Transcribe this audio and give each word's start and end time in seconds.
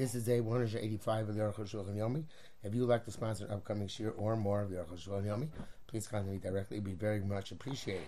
This 0.00 0.14
is 0.14 0.24
day 0.24 0.40
185 0.40 1.28
of 1.28 1.34
the 1.34 1.42
Aruch 1.42 1.74
Yomi. 1.74 2.24
If 2.64 2.74
you 2.74 2.80
would 2.80 2.88
like 2.88 3.04
to 3.04 3.10
sponsor 3.10 3.44
an 3.44 3.50
upcoming 3.50 3.86
shir 3.86 4.14
or 4.16 4.34
more 4.34 4.62
of 4.62 4.70
the 4.70 4.76
Aruch 4.78 5.06
Yomi, 5.06 5.48
please 5.86 6.06
contact 6.06 6.32
me 6.32 6.38
directly. 6.38 6.78
It 6.78 6.80
would 6.80 6.86
be 6.86 6.94
very 6.94 7.20
much 7.20 7.52
appreciated. 7.52 8.06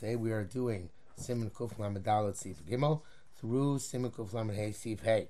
Today 0.00 0.16
we 0.16 0.32
are 0.32 0.44
doing 0.44 0.88
Simon 1.16 1.50
Kuf 1.50 1.78
Lamed 1.78 2.02
Dalet 2.02 2.34
Sif 2.34 2.64
Gimel 2.64 3.02
through 3.38 3.78
Simon 3.78 4.10
Kuf 4.10 4.32
Lamed 4.32 4.54
Hey 4.54 4.72
Sif 4.72 5.02
Hey. 5.02 5.28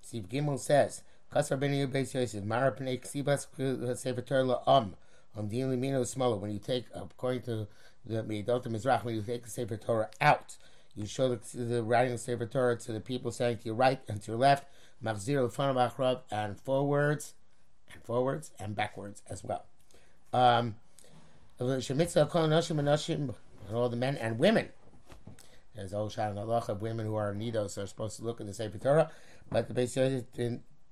Sif 0.00 0.28
Gimel 0.28 0.60
says, 0.60 1.02
Kasar 1.34 1.58
Ben 1.58 1.72
Beis 1.90 2.14
Yosef, 2.14 2.44
Mara 2.44 2.70
Pnei 2.70 3.00
Ksibas 3.00 3.98
Sefer 3.98 4.22
La'am, 4.22 4.92
on 5.34 5.48
Din 5.48 5.72
Limino 5.72 6.40
when 6.40 6.52
you 6.52 6.60
take, 6.60 6.84
according 6.94 7.42
to 7.42 7.66
the 8.06 8.22
Meidot 8.22 8.64
Mizrach, 8.68 9.02
when 9.02 9.16
you 9.16 9.22
take 9.22 9.42
the 9.42 9.50
Sefer 9.50 9.76
Torah 9.76 10.08
out, 10.20 10.56
you 10.94 11.04
show 11.04 11.28
the, 11.34 11.56
the 11.56 11.82
writing 11.82 12.12
of 12.12 12.20
the 12.20 12.24
Sefer 12.24 12.46
Torah 12.46 12.76
to 12.76 12.92
the 12.92 13.00
people 13.00 13.32
saying 13.32 13.58
to 13.58 13.64
your 13.64 13.74
right 13.74 14.00
and 14.06 14.22
to 14.22 14.30
your 14.30 14.38
left, 14.38 14.64
Machzir 15.02 15.44
of 15.44 15.56
Achrav, 15.56 16.20
and 16.30 16.60
forwards, 16.60 17.34
and 17.92 18.02
forwards, 18.02 18.50
and 18.58 18.74
backwards 18.74 19.22
as 19.28 19.44
well. 19.44 19.66
Um, 20.32 20.76
all 21.60 21.68
the 23.88 23.96
men 23.96 24.16
and 24.16 24.38
women. 24.38 24.68
There's 25.74 25.94
old 25.94 26.12
Shan 26.12 26.36
Allah 26.36 26.64
of 26.68 26.82
women 26.82 27.06
who 27.06 27.14
are 27.14 27.34
nidos 27.34 27.82
are 27.82 27.86
supposed 27.86 28.16
to 28.16 28.24
look 28.24 28.40
in 28.40 28.46
the 28.46 28.54
Sefer 28.54 28.78
Torah, 28.78 29.10
but 29.50 29.68
the 29.68 29.74
Beis 29.74 29.96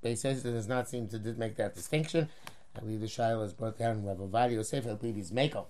Yosef 0.05 0.43
does 0.43 0.69
not 0.69 0.89
seem 0.89 1.09
to 1.09 1.19
make 1.35 1.57
that 1.57 1.75
distinction. 1.75 2.29
I 2.77 2.81
believe 2.81 3.01
the 3.01 3.07
Shaila 3.07 3.45
is 3.45 3.53
brought 3.53 3.79
down 3.79 3.99
in 3.99 4.05
Rav 4.05 4.19
Ovadia 4.19 4.53
Yosef. 4.53 4.87
I 4.87 4.95
believe 4.95 5.17
he's 5.17 5.33
Mako. 5.33 5.67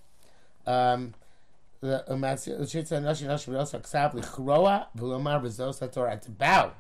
Um, 0.67 1.15
the 1.81 2.05
to 6.23 6.31
bow 6.31 6.73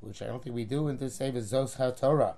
which 0.00 0.22
I 0.22 0.26
don't 0.26 0.42
think 0.42 0.54
we 0.54 0.64
do 0.64 0.88
in 0.88 0.96
the 0.96 1.10
say 1.10 1.30
Zos 1.30 1.76
HaTorah. 1.76 2.34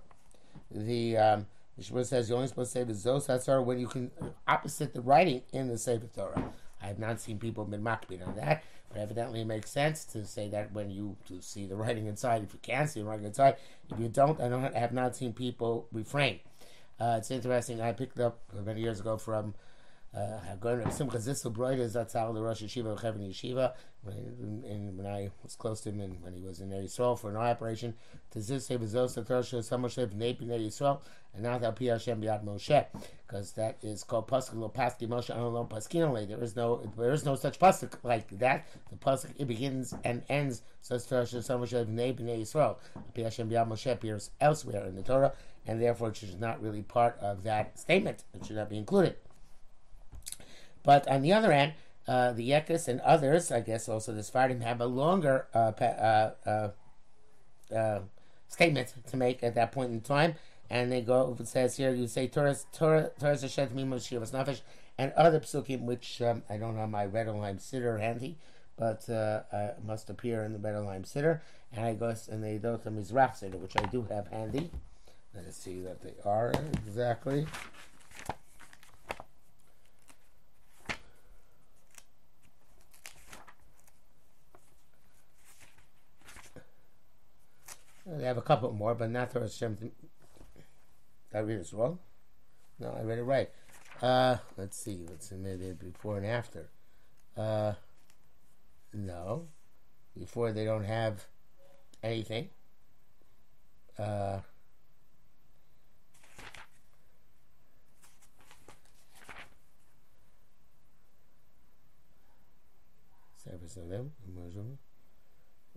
The 0.70 1.16
um, 1.16 1.46
says 1.80 2.28
you're 2.28 2.36
only 2.36 2.48
supposed 2.48 2.72
to 2.72 2.78
say 2.78 2.84
the 2.84 2.92
Zos 2.92 3.28
HaTorah 3.28 3.64
when 3.64 3.78
you 3.78 3.86
can 3.86 4.10
opposite 4.46 4.94
the 4.94 5.00
writing 5.00 5.42
in 5.52 5.68
the 5.68 5.78
Sefer 5.78 6.06
Torah. 6.14 6.52
I 6.82 6.86
have 6.86 6.98
not 6.98 7.20
seen 7.20 7.38
people 7.38 7.64
been 7.64 7.82
makbid 7.82 8.26
on 8.26 8.34
that, 8.36 8.64
but 8.88 8.98
evidently 9.00 9.42
it 9.42 9.46
makes 9.46 9.70
sense 9.70 10.04
to 10.06 10.24
say 10.26 10.48
that 10.48 10.72
when 10.72 10.90
you 10.90 11.16
to 11.28 11.40
see 11.40 11.66
the 11.66 11.76
writing 11.76 12.06
inside. 12.06 12.42
If 12.42 12.52
you 12.52 12.60
can 12.62 12.88
see 12.88 13.00
the 13.00 13.06
writing 13.06 13.26
inside, 13.26 13.56
if 13.90 13.98
you 13.98 14.08
don't, 14.08 14.40
I 14.40 14.48
don't 14.48 14.74
have 14.74 14.92
not 14.92 15.14
seen 15.14 15.32
people 15.32 15.86
refrain. 15.92 16.40
Uh, 17.00 17.16
it's 17.18 17.30
interesting. 17.30 17.80
I 17.80 17.92
picked 17.92 18.20
up 18.20 18.38
many 18.64 18.80
years 18.80 19.00
ago 19.00 19.16
from 19.16 19.54
going 20.60 20.84
to 20.84 20.92
Simcha 20.92 21.16
Zissel 21.18 21.52
Broida 21.52 21.88
Zatzal, 21.88 22.34
the 22.34 22.42
Rosh 22.42 22.62
Yeshiva 22.62 22.92
of 22.92 23.00
Chevron 23.00 23.28
Yeshiva, 23.28 23.72
when, 24.02 24.96
when 24.96 25.06
I 25.06 25.30
was 25.42 25.54
close 25.54 25.80
to 25.82 25.90
him 25.90 26.00
and 26.00 26.22
when 26.22 26.34
he 26.34 26.42
was 26.42 26.60
in 26.60 26.70
Yisrael 26.70 27.18
for 27.18 27.30
an 27.30 27.36
eye 27.36 27.50
operation, 27.50 27.94
to 28.30 28.40
Zissel 28.40 28.78
Bezos 28.78 29.14
Torah 29.14 29.42
Samoshev 29.42 30.14
Bnei 30.14 30.36
Bnei 30.38 30.66
Yisrael, 30.66 31.00
and 31.34 31.42
now 31.42 31.56
that 31.56 31.76
Pi 31.76 31.86
Hashem 31.86 32.20
Biad 32.20 32.44
Moshe, 32.44 32.84
because 33.26 33.52
that 33.52 33.78
is 33.82 34.04
called 34.04 34.28
Pasuk 34.28 34.54
Lo 34.54 34.68
Paski 34.68 35.08
Moshe 35.08 35.30
Anon 35.30 35.66
Paskinole. 35.66 36.28
There 36.28 36.42
is 36.42 36.56
no 36.56 36.82
there 36.96 37.12
is 37.12 37.24
no 37.24 37.34
such 37.34 37.58
pasuk 37.58 37.94
like 38.02 38.28
that. 38.38 38.66
The 38.90 38.96
pasuk 38.96 39.30
it 39.38 39.46
begins 39.46 39.94
and 40.04 40.22
ends 40.28 40.62
says 40.82 41.06
Torah 41.06 41.24
Samoshev 41.24 41.86
Bnei 41.86 42.14
Bnei 42.14 42.42
Yisrael. 42.42 42.76
Pi 43.14 43.22
Hashem 43.22 43.48
Biad 43.48 43.68
Moshe 43.68 43.90
appears 43.90 44.30
elsewhere 44.40 44.84
in 44.84 44.94
the 44.94 45.02
Torah, 45.02 45.32
and 45.66 45.80
therefore 45.80 46.08
it 46.08 46.22
is 46.22 46.36
not 46.36 46.62
really 46.62 46.82
part 46.82 47.18
of 47.20 47.44
that 47.44 47.78
statement. 47.78 48.24
It 48.34 48.44
should 48.44 48.56
not 48.56 48.68
be 48.68 48.76
included. 48.76 49.16
But 50.82 51.06
on 51.08 51.22
the 51.22 51.32
other 51.32 51.52
hand, 51.52 51.74
uh, 52.08 52.32
the 52.32 52.50
Yekis 52.50 52.88
and 52.88 53.00
others, 53.00 53.52
I 53.52 53.60
guess 53.60 53.88
also 53.88 54.12
the 54.12 54.22
Sfardim, 54.22 54.62
have 54.62 54.80
a 54.80 54.86
longer 54.86 55.46
uh, 55.54 55.72
uh, 55.80 56.30
uh, 56.44 56.70
uh, 57.74 58.00
statement 58.48 58.94
to 59.10 59.16
make 59.16 59.42
at 59.42 59.54
that 59.54 59.72
point 59.72 59.92
in 59.92 60.00
time. 60.00 60.34
And 60.68 60.90
they 60.90 61.02
go, 61.02 61.36
it 61.38 61.46
says 61.46 61.76
here, 61.76 61.94
you 61.94 62.06
say 62.08 62.26
Torah, 62.26 62.56
Torah, 62.72 63.10
Torah 63.20 63.36
and 64.98 65.12
other 65.12 65.40
psukim, 65.40 65.82
which 65.82 66.20
um, 66.22 66.42
I 66.48 66.56
don't 66.56 66.76
have 66.76 66.90
my 66.90 67.04
red 67.04 67.28
line 67.28 67.58
sitter 67.58 67.98
handy, 67.98 68.36
but 68.76 69.08
uh, 69.08 69.42
must 69.84 70.10
appear 70.10 70.44
in 70.44 70.52
the 70.52 70.58
red 70.58 70.78
line 70.80 71.04
sitter. 71.04 71.42
And 71.72 71.84
I 71.84 71.94
guess, 71.94 72.28
and 72.28 72.42
they 72.42 72.58
go 72.58 72.76
to 72.76 72.90
Mizrach 72.90 73.36
sitter, 73.36 73.58
which 73.58 73.76
I 73.76 73.86
do 73.86 74.06
have 74.10 74.28
handy. 74.28 74.70
Let 75.34 75.46
us 75.46 75.56
see 75.56 75.80
that 75.80 76.02
they 76.02 76.12
are 76.24 76.52
exactly. 76.86 77.46
They 88.04 88.21
have 88.32 88.38
a 88.38 88.46
couple 88.46 88.72
more, 88.72 88.94
but 88.94 89.10
not 89.10 89.30
Torah 89.30 89.44
Hashem. 89.44 89.74
Did 89.74 89.92
I 91.34 91.40
read 91.40 91.60
this 91.60 91.74
wrong? 91.74 91.98
No, 92.78 92.96
I 92.98 93.02
read 93.02 93.18
it 93.18 93.24
right. 93.24 93.50
Uh, 94.00 94.36
let's 94.56 94.78
see. 94.78 95.00
Let's 95.06 95.28
submit 95.28 95.60
it 95.60 95.78
before 95.78 96.16
and 96.16 96.24
after. 96.24 96.70
Uh, 97.36 97.74
no. 98.94 99.48
Before 100.18 100.50
they 100.50 100.64
don't 100.64 100.84
have 100.84 101.26
anything. 102.02 102.48
Uh, 103.98 104.38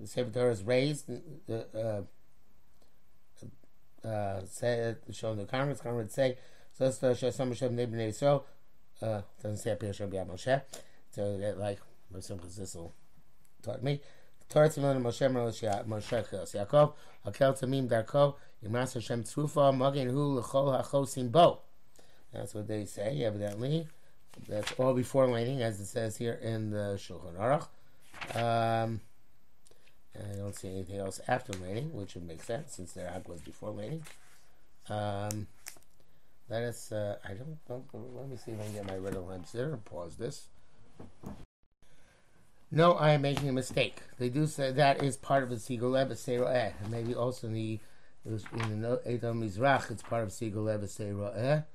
Sefer 0.05 0.29
Torah 0.31 0.51
is 0.51 0.63
raised. 0.63 1.09
The, 1.47 1.67
uh, 1.77 2.01
uh, 4.05 4.45
say, 4.45 4.95
showing 5.11 5.38
the 5.38 5.45
comments, 5.45 5.81
comments 5.81 6.16
say, 6.16 6.38
so 6.77 6.85
it's 6.85 6.97
the 6.97 7.09
Shasam 7.09 7.49
Hashem 7.49 7.75
Nebnei 7.75 8.09
Yisrael, 8.09 8.43
uh, 9.01 9.21
doesn't 9.41 9.57
say 9.57 9.71
appear 9.71 9.89
Hashem 9.89 10.09
B'Yad 10.09 10.27
Moshe, 10.27 10.61
so 11.11 11.38
that 11.38 11.57
like, 11.57 11.79
this 12.11 12.29
will 12.75 12.93
taught 13.63 13.83
me. 13.83 14.01
Torah 14.47 14.69
Tzimon 14.69 15.01
Moshe 15.01 15.29
Moshe 15.31 15.88
Moshe 15.88 16.29
Chos 16.29 16.53
Yaakov, 16.53 16.93
Akel 17.25 17.59
Tamim 17.59 17.88
Darko, 17.89 18.35
Yimas 18.63 18.93
Hashem 18.93 19.23
Tzrufa, 19.23 19.75
Magen 19.75 20.09
Hu 20.09 20.39
L'chol 20.39 20.83
HaChosim 20.83 21.31
Bo. 21.31 21.59
That's 22.31 22.53
what 22.53 22.67
they 22.67 22.85
say, 22.85 23.23
evidently. 23.23 23.87
That's 24.47 24.72
all 24.73 24.93
before 24.93 25.27
laning, 25.27 25.61
as 25.61 25.79
it 25.79 25.85
says 25.85 26.17
here 26.17 26.33
in 26.33 26.69
the 26.69 26.99
Shulchan 26.99 27.37
Aruch. 27.39 27.67
Um, 28.35 29.01
and 30.18 30.31
I 30.31 30.36
don't 30.36 30.56
see 30.56 30.70
anything 30.70 30.98
else 30.98 31.20
after 31.28 31.53
laning, 31.53 31.94
which 31.94 32.16
would 32.16 32.28
make 32.28 32.44
sense 32.44 32.74
since 32.74 32.94
their 32.94 33.08
act 33.08 33.28
was 33.28 33.42
before 33.42 33.72
laning. 33.72 34.03
Um, 34.90 35.48
let 36.50 36.64
uh, 36.92 37.16
I 37.28 37.34
don't, 37.34 37.58
don't, 37.68 38.16
let 38.16 38.30
me 38.30 38.38
see 38.38 38.52
if 38.52 38.59
I 38.59 38.64
can 38.66 38.74
get 38.74 38.88
my 38.88 38.98
red 38.98 39.16
lamps 39.16 39.52
there. 39.52 39.76
Pause 39.78 40.16
this. 40.18 40.48
No, 42.72 42.94
I 42.94 43.12
am 43.12 43.22
making 43.22 43.50
a 43.50 43.53
mistake. 43.53 44.02
They 44.20 44.30
do 44.30 44.46
say 44.46 44.72
that 44.72 45.03
is 45.03 45.18
part 45.18 45.44
of 45.44 45.50
the 45.50 45.56
Sigolev 45.56 46.12
Seira'eh. 46.12 46.74
Maybe 46.90 47.16
also 47.16 47.47
in 47.47 47.53
the, 47.53 47.80
in 48.26 48.82
the 48.82 49.02
Edom 49.06 49.42
Mizrach, 49.42 49.90
it's 49.90 50.03
part 50.03 50.24
of 50.24 50.30
Sigolev 50.30 50.84
Seira'eh. 50.84 51.66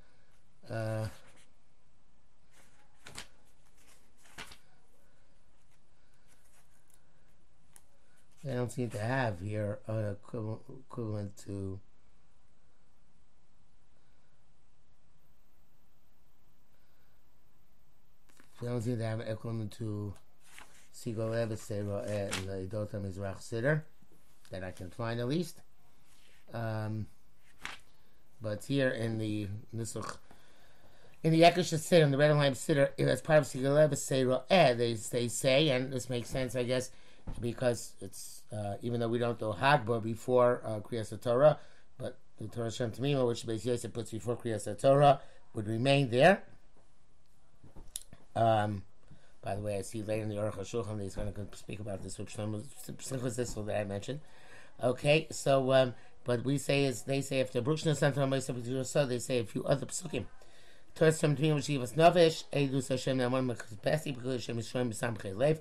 Uh, 0.71 1.07
They 8.51 8.57
don't 8.57 8.73
seem 8.73 8.91
to 8.91 8.99
have 8.99 9.39
here 9.39 9.79
an 9.87 10.17
equivalent, 10.89 11.37
to 11.45 11.79
they 18.61 18.67
don't 18.67 18.83
seem 18.83 18.99
to 18.99 19.05
have 19.05 19.21
an 19.21 19.29
equivalent 19.29 19.71
to 19.79 20.15
Sigal 20.93 21.31
Evesera 21.31 22.05
and 22.09 22.49
the 22.49 22.77
Dotam 22.77 23.05
Mizrach 23.05 23.39
Siddur 23.39 23.83
that 24.51 24.65
I 24.65 24.73
can 24.73 24.91
find 24.91 25.21
at 25.21 25.29
least. 25.29 25.61
Um, 26.53 27.07
but 28.43 28.65
here 28.65 28.89
in 28.89 29.19
the 29.19 29.47
Nisuch, 29.73 30.17
in 31.23 31.31
the 31.31 31.43
Eklish 31.43 31.73
Siddur, 31.73 32.03
in 32.03 32.11
the 32.11 32.19
Red 32.19 32.35
Line 32.35 32.55
Siddur, 32.55 32.89
as 32.99 33.21
part 33.21 33.39
of 33.39 33.45
Sigal 33.45 33.89
Evesera, 33.89 34.43
they, 34.77 34.95
they 34.95 35.29
say, 35.29 35.69
and 35.69 35.93
this 35.93 36.11
makes 36.11 36.29
sense, 36.29 36.57
I 36.57 36.65
guess, 36.65 36.91
because 37.41 37.95
it's 38.01 38.43
uh, 38.53 38.75
even 38.83 39.01
though 39.01 39.09
we 39.09 39.19
don't 39.19 39.39
do 39.39 39.53
Hagba 39.53 40.03
before 40.03 40.63
uh, 40.65 40.81
Kriyas 40.81 41.19
Torah, 41.21 41.59
but 41.99 42.19
the 42.39 42.49
Torah 42.49 42.71
Shem 42.71 42.91
Tamima, 42.91 43.27
which 43.27 43.47
Beis 43.47 43.65
Yosef 43.65 43.93
puts 43.93 44.11
before 44.11 44.37
Kriyas 44.37 44.81
Torah, 44.81 45.21
would 45.55 45.69
remain 45.69 46.11
there. 46.11 46.43
Um, 48.35 48.83
by 49.43 49.55
the 49.57 49.63
way, 49.63 49.79
I 49.79 49.83
see 49.83 50.03
later 50.03 50.23
in 50.23 50.29
the 50.29 50.37
Aruch 50.37 50.57
HaShulchan 50.57 50.99
that 50.99 51.03
he's 51.03 51.15
going 51.15 51.33
to 51.33 51.47
speak 51.57 51.81
about 51.81 52.03
this, 52.03 52.19
which 52.19 52.37
was 52.37 53.37
this 53.37 53.57
one 53.57 53.67
that 53.67 53.81
I 53.81 53.85
mentioned. 53.85 54.21
Okay, 54.83 55.27
so 55.31 55.73
um, 55.73 55.95
but 56.25 56.45
we 56.45 56.59
say 56.59 56.85
is 56.85 57.03
they 57.03 57.21
say 57.21 57.41
after 57.41 57.61
Bruchna 57.63 57.97
Santa 57.97 58.85
so 58.85 59.07
they 59.07 59.19
say 59.19 59.39
a 59.39 59.45
few 59.45 59.65
other 59.65 59.87
psukim. 59.87 60.25
Torah 60.95 61.13
Shem 61.15 61.37
Tamima 61.37 61.59
Shivas 61.59 61.95
Navish 61.95 62.45
Eidus 62.53 62.89
Hashem 62.89 63.19
Namon 63.19 63.55
Mekapesi 63.55 64.15
because 64.15 64.33
Hashem 64.33 64.59
Yisrael 64.59 64.91
Misam 64.91 65.17
Chelev 65.19 65.61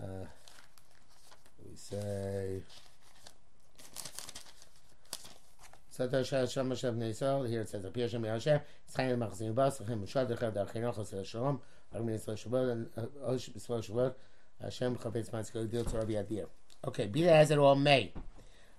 Uh, 0.00 0.24
we 1.64 1.74
say. 1.74 2.62
Here 5.98 6.06
it 6.06 7.68
says, 7.68 7.84
"Appear 7.84 8.08
Shem 8.08 8.22
Yashem, 8.22 8.60
Tzayim 8.94 9.18
Machzim 9.18 9.52
Bas, 9.52 9.80
Dechav 9.80 10.52
Darchino 10.54 10.94
Chos 10.94 11.12
Shalom, 11.26 11.60
Armin 11.92 12.16
Yisrael 12.16 12.38
Shabbat, 12.38 12.70
and 12.70 14.14
Hashem 14.62 14.96
Chavetz 14.96 15.30
Matzko 15.30 15.68
Deal 15.68 15.84
to 15.84 15.96
Adir." 15.96 16.46
Okay, 16.86 17.06
be 17.06 17.22
that 17.24 17.32
as 17.32 17.50
it 17.50 17.58
all 17.58 17.74
may. 17.74 18.12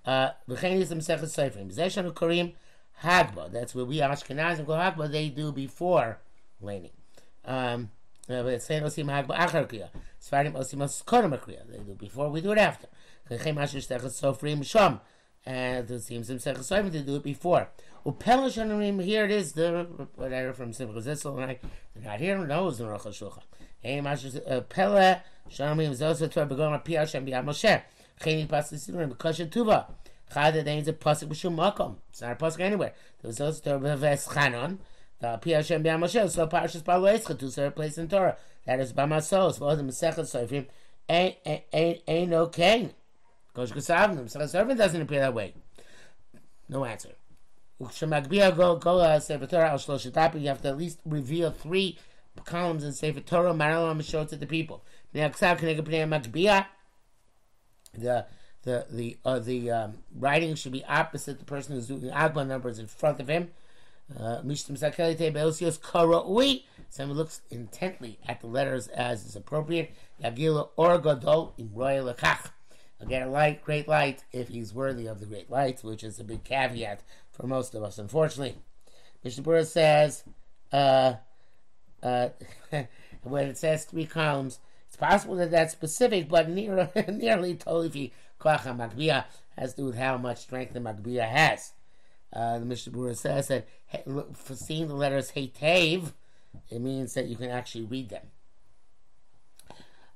Uh, 0.06 0.30
V'chein 0.50 0.80
Yisrael 0.80 1.00
Mesechet 1.00 1.52
Seifrim. 1.52 1.76
Zeh 1.76 1.88
Shanu 1.88 2.14
Korim 2.14 2.54
Hagba. 3.04 3.52
That's 3.52 3.76
where 3.76 3.84
we 3.84 3.98
Ashkenazim 3.98 4.66
go 4.66 4.74
Hagba. 4.74 5.12
They 5.12 5.28
do 5.28 5.52
before 5.52 6.20
laning. 6.62 6.92
Um, 7.44 7.92
Tzayim 8.30 8.84
Osim 8.84 9.08
Hagba 9.08 9.36
Achar. 9.36 9.90
Sfarim 10.30 10.54
Osim 10.54 10.80
Oskodem 10.80 11.40
Kriya. 11.40 11.70
They 11.70 11.80
do 11.80 11.96
before. 11.96 12.30
We 12.30 12.42
do 12.42 12.52
it 12.52 12.58
after. 12.58 12.88
V'chein 13.30 13.56
Masher 13.56 13.80
Shtechet 13.80 14.04
Sofrim 14.04 14.60
Shom 14.60 15.00
and 15.46 15.90
it 15.90 16.02
seems 16.02 16.28
himself 16.28 16.68
to 16.68 17.04
do 17.04 17.16
it 17.16 17.24
before. 17.24 17.70
Here 18.04 19.26
it 19.26 19.32
is, 19.32 19.54
the 19.54 19.88
whatever 20.16 20.54
from 20.54 20.74
Simcha 20.74 21.00
Zissel, 21.00 21.42
and 21.42 21.52
I 21.52 21.60
did 21.94 22.04
not 22.04 22.20
hear 22.20 22.38
knows 22.38 22.78
the 22.78 22.88
Rosh 22.88 23.02
Hashulchan. 23.02 23.44
Hey, 23.82 24.02
Masha 24.02 24.66
Pele 24.70 25.22
Shanarim 25.50 25.92
Zosa 25.92 26.32
Torah 26.32 26.46
Begon 26.46 26.74
Api 26.74 26.94
Hashem 26.94 27.26
B'Yad 27.26 27.46
Moshe. 27.46 27.82
Cheni 28.22 28.48
Pasuk 28.48 28.76
Sidurim 28.76 29.10
Because 29.10 29.40
Tuva. 29.40 29.86
Chad 30.34 30.54
that 30.54 30.68
ain't 30.68 30.88
a 30.88 30.94
pasuk 30.94 31.30
b'shum 31.30 31.56
makom. 31.56 31.96
It's 32.10 32.22
not 32.22 32.34
a 32.34 32.36
pasuk 32.36 32.60
anywhere. 32.60 32.94
There 33.22 33.32
Torah 33.32 33.80
b'ves 33.80 34.28
chanon. 34.32 34.80
The 35.20 35.38
Pi 35.38 35.52
Hashem 35.52 35.84
b'Yad 35.84 36.00
Moshe. 36.00 36.30
So 36.30 36.48
Escha 36.48 37.38
to 37.38 37.52
serve 37.52 37.76
place 37.76 37.98
in 37.98 38.08
Torah. 38.08 38.38
That 38.66 38.80
is 38.80 38.94
B'Masos. 38.94 39.60
For 39.60 39.76
the 39.76 39.84
Masechet 39.84 40.20
Sofrim 40.20 40.68
ain't 41.08 41.36
ain't 41.74 42.02
ain't 42.08 42.30
no 42.30 42.48
king. 42.48 42.92
Kosh 43.54 43.72
Kasavnim. 43.72 44.30
So 44.30 44.40
the 44.40 44.48
servant 44.48 44.78
doesn't 44.78 45.02
appear 45.02 45.20
that 45.20 45.34
way. 45.34 45.54
No 46.68 46.86
answer. 46.86 47.10
Ukshemagbiya 47.82 48.56
go 48.56 49.20
Sefer 49.20 49.48
Torah 49.48 49.72
al 49.72 49.78
Shloshetapi. 49.78 50.42
You 50.42 50.50
have 50.50 50.62
to 50.62 50.70
at 50.70 50.78
least 50.78 51.00
reveal 51.06 51.52
three 51.52 51.98
columns 52.46 52.84
in 52.84 52.94
Sefer 52.94 53.22
Torah. 53.22 53.54
Maralam 53.54 54.04
show 54.04 54.26
to 54.26 54.36
the 54.36 54.46
people. 54.46 54.84
The 55.12 55.22
the 58.64 58.86
the 58.90 59.18
uh, 59.26 59.40
the 59.40 59.72
um, 59.72 59.98
writing 60.16 60.56
should 60.56 60.72
be 60.72 60.84
opposite 60.86 61.40
the 61.40 61.46
person 61.46 61.76
who's 61.76 61.88
doing 61.88 62.02
the 62.02 62.10
agba 62.10 62.46
numbers 62.46 62.80
in 62.80 62.88
front 62.88 63.20
of 63.20 63.28
him. 63.28 63.50
Uh, 64.18 64.42
Someone 66.92 67.18
looks 67.18 67.42
intently 67.52 68.18
at 68.28 68.42
the 68.42 68.48
letters 68.48 68.88
as 68.88 69.26
is 69.26 69.36
appropriate. 69.36 69.92
Yagila 70.24 70.70
or 70.76 70.98
gadol 70.98 71.54
im 71.58 71.70
royal 71.74 72.14
get 73.08 73.22
a 73.22 73.30
light, 73.30 73.64
great 73.64 73.88
light, 73.88 74.24
if 74.32 74.50
he's 74.50 74.74
worthy 74.74 75.08
of 75.08 75.20
the 75.20 75.26
great 75.26 75.50
light, 75.50 75.84
which 75.84 76.04
is 76.04 76.20
a 76.20 76.24
big 76.24 76.44
caveat 76.44 77.02
for 77.32 77.48
most 77.48 77.74
of 77.76 77.84
us, 77.84 77.98
unfortunately. 77.98 78.58
Mishnah 79.24 79.66
says, 79.66 80.24
uh, 80.72 81.14
uh, 82.02 82.30
when 83.24 83.48
it 83.48 83.58
says 83.58 83.86
three 83.86 84.06
columns, 84.06 84.60
it's 84.88 84.98
possible 84.98 85.36
that 85.36 85.52
that's 85.52 85.72
specific, 85.72 86.28
but 86.28 86.50
near, 86.50 86.90
nearly 87.08 87.56
totally 87.56 88.14
Koach 88.40 88.64
Magbiya 88.64 89.26
has 89.58 89.74
to 89.74 89.82
do 89.82 89.86
with 89.88 89.98
how 89.98 90.18
much 90.18 90.40
strength 90.40 90.74
the 90.74 90.80
Magbiya 90.80 91.28
has. 91.28 91.74
Uh, 92.32 92.60
the 92.60 92.66
Mishnah 92.66 92.94
Berurah 92.94 93.18
says 93.18 93.48
that 93.48 93.68
for 94.36 94.56
seeing 94.56 94.88
the 94.88 94.94
letters 94.94 95.32
Heitev, 95.32 96.14
it 96.70 96.80
means 96.80 97.14
that 97.14 97.26
you 97.26 97.36
can 97.36 97.50
actually 97.50 97.86
read 97.86 98.10
them. 98.10 98.28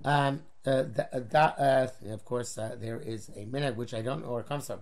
Um, 0.06 0.42
uh, 0.65 0.83
uh, 1.12 1.38
uh, 1.38 1.88
of 2.10 2.25
course, 2.25 2.57
uh, 2.57 2.75
there 2.80 3.00
is 3.00 3.30
a 3.36 3.45
minute 3.45 3.75
which 3.75 3.94
I 3.94 4.01
don't 4.01 4.21
know 4.21 4.31
where 4.31 4.42
it 4.42 4.48
comes 4.48 4.68
from. 4.68 4.81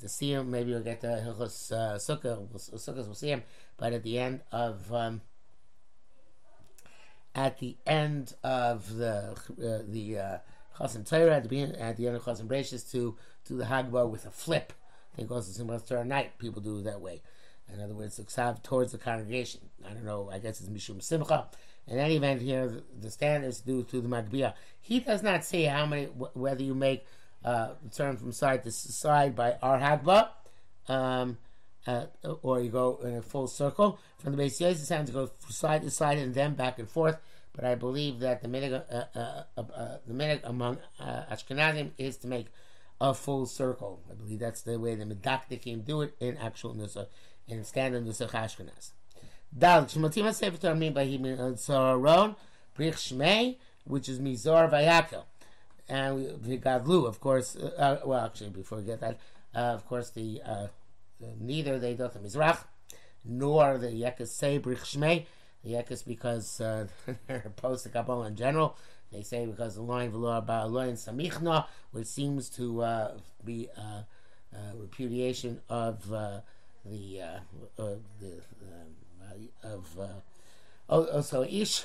To 0.00 0.08
see 0.08 0.32
him, 0.32 0.50
maybe 0.50 0.70
we'll 0.70 0.80
get 0.80 1.02
the 1.02 1.08
Hilchos 1.08 1.70
uh, 1.70 1.96
Sukkah. 1.96 2.48
We'll, 2.50 3.14
see 3.14 3.28
him. 3.28 3.42
But 3.76 3.92
at 3.92 4.02
the 4.02 4.18
end 4.18 4.40
of 4.50 4.90
um, 4.94 5.20
at 7.34 7.58
the 7.58 7.76
end 7.86 8.32
of 8.42 8.96
the 8.96 9.36
the 9.86 10.40
Chasam 10.78 11.06
Torah, 11.06 11.36
at 11.36 11.42
the 11.42 11.50
beginning, 11.50 11.76
at 11.76 11.98
the 11.98 12.06
end 12.06 12.16
of 12.16 12.22
Chasam 12.22 12.46
Breishis, 12.46 12.90
to 12.92 13.18
to 13.44 13.52
the 13.52 13.64
Hagba 13.64 14.08
with 14.08 14.24
a 14.24 14.30
flip. 14.30 14.72
Think 15.16 15.30
also 15.30 15.50
Simchas 15.50 15.86
Torah 15.86 16.04
night. 16.04 16.38
People 16.38 16.60
do 16.60 16.78
it 16.78 16.84
that 16.84 17.00
way. 17.00 17.22
In 17.72 17.80
other 17.80 17.94
words, 17.94 18.20
towards 18.62 18.92
the 18.92 18.98
congregation. 18.98 19.60
I 19.84 19.92
don't 19.92 20.04
know. 20.04 20.30
I 20.30 20.38
guess 20.38 20.60
it's 20.60 20.68
mishum 20.68 21.02
simcha. 21.02 21.48
In 21.86 21.98
any 21.98 22.16
event, 22.16 22.42
here 22.42 22.66
the, 22.66 22.82
the 23.00 23.10
standards 23.10 23.60
due 23.60 23.82
to 23.84 24.00
the 24.00 24.08
Magbiya. 24.08 24.54
He 24.80 25.00
does 25.00 25.22
not 25.22 25.44
say 25.44 25.64
how 25.64 25.86
many, 25.86 26.06
whether 26.06 26.62
you 26.62 26.74
make 26.74 27.06
uh, 27.44 27.74
turn 27.94 28.16
from 28.16 28.32
side 28.32 28.64
to 28.64 28.72
side 28.72 29.36
by 29.36 29.56
our 29.62 29.78
Hagba, 29.78 30.28
um, 30.88 31.38
uh, 31.86 32.06
or 32.42 32.60
you 32.60 32.70
go 32.70 33.00
in 33.02 33.16
a 33.16 33.22
full 33.22 33.46
circle. 33.46 33.98
From 34.18 34.34
the 34.36 34.42
Beis 34.42 34.60
Yosef 34.60 34.86
sound 34.86 35.06
to 35.08 35.12
go 35.12 35.30
side 35.48 35.82
to 35.82 35.90
side 35.90 36.18
and 36.18 36.34
then 36.34 36.54
back 36.54 36.78
and 36.78 36.88
forth. 36.88 37.18
But 37.54 37.64
I 37.64 37.74
believe 37.76 38.20
that 38.20 38.42
the 38.42 38.48
minhag, 38.48 38.72
uh, 38.72 39.04
uh, 39.14 39.42
uh, 39.56 39.60
uh 39.60 39.96
the 40.06 40.14
minhag 40.14 40.40
among 40.44 40.78
Ashkenazim 41.00 41.90
is 41.98 42.16
to 42.18 42.26
make 42.26 42.46
a 43.10 43.14
full 43.14 43.46
circle. 43.46 44.00
I 44.10 44.14
believe 44.14 44.38
that's 44.38 44.62
the 44.62 44.78
way 44.78 44.94
the 44.94 45.04
Medakdikim 45.04 45.84
do 45.84 46.00
it 46.00 46.14
in 46.20 46.36
actual 46.38 46.74
Nusach, 46.74 47.08
in 47.46 47.62
standard 47.64 48.06
Nusach 48.06 48.30
Ashkenaz. 48.30 48.92
Dal 49.56 49.84
Shmotima 49.84 50.34
Sefer 50.34 50.56
Torah 50.56 50.74
mean 50.74 50.94
by 50.94 51.04
him 51.04 51.22
Zoron 51.22 52.34
Brich 52.76 53.12
Shmei, 53.12 53.56
which 53.84 54.08
is 54.08 54.18
Mizor 54.18 54.70
Vayakel, 54.70 55.24
and 55.88 56.44
we 56.46 56.56
got 56.56 56.88
Lu, 56.88 57.04
of 57.06 57.20
course. 57.20 57.56
Uh, 57.56 57.66
uh, 57.78 58.00
well, 58.06 58.24
actually, 58.24 58.50
before 58.50 58.78
we 58.78 58.84
get 58.84 59.00
that, 59.00 59.18
uh, 59.54 59.58
of 59.58 59.86
course, 59.86 60.10
the, 60.10 60.40
uh, 60.44 60.66
the 61.20 61.28
neither 61.38 61.78
they 61.78 61.92
do 61.92 62.08
the 62.08 62.18
Mizrach 62.18 62.64
nor 63.24 63.78
the 63.78 63.88
Yekas 63.88 64.28
say 64.28 64.58
Brich 64.58 64.96
Shmei. 64.96 65.26
The 65.62 65.72
Yekas 65.72 66.06
because 66.06 66.60
uh, 66.60 66.86
they're 67.26 67.42
opposed 67.44 67.84
to 67.84 67.90
Kabbalah 67.90 68.28
in 68.28 68.36
general. 68.36 68.76
They 69.14 69.22
say 69.22 69.46
because 69.46 69.76
the 69.76 69.82
line 69.82 70.12
about 70.12 70.72
line 70.72 70.94
Samichna, 70.94 71.66
which 71.92 72.08
seems 72.08 72.48
to 72.50 72.82
uh, 72.82 73.12
be 73.44 73.68
a 73.76 74.04
repudiation 74.76 75.60
of 75.68 76.08
the 76.08 76.42
the 76.84 77.20
um, 77.22 77.38
of 79.62 79.86
uh, 79.98 80.06
also 80.88 81.44
Ish, 81.44 81.84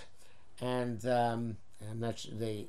and 0.59 1.05
um, 1.05 1.57
I'm 1.89 1.99
not 1.99 2.19
sure 2.19 2.33
they 2.33 2.67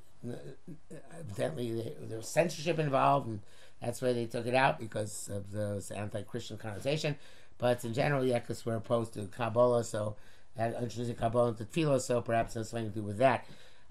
evidently 1.19 1.95
they, 2.09 2.17
was 2.17 2.29
censorship 2.29 2.79
involved, 2.79 3.29
and 3.29 3.41
that's 3.81 4.03
why 4.03 4.13
they 4.13 4.27
took 4.27 4.47
it 4.47 4.55
out 4.55 4.79
because 4.79 5.31
of 5.33 5.53
the 5.53 5.83
anti-Christian 5.97 6.59
connotation. 6.59 7.17
But 7.57 7.85
in 7.85 7.95
general, 7.95 8.25
yeah, 8.25 8.39
because 8.39 8.65
we're 8.65 8.77
opposed 8.77 9.15
to 9.15 9.27
Kabbalah, 9.27 9.85
so 9.85 10.17
uh, 10.59 10.65
introducing 10.81 11.15
Kabbalah 11.15 11.49
into 11.49 11.65
Tefillah, 11.65 12.01
so 12.01 12.21
perhaps 12.21 12.55
there's 12.55 12.71
something 12.71 12.91
to 12.91 12.95
do 12.95 13.03
with 13.03 13.19
that. 13.19 13.47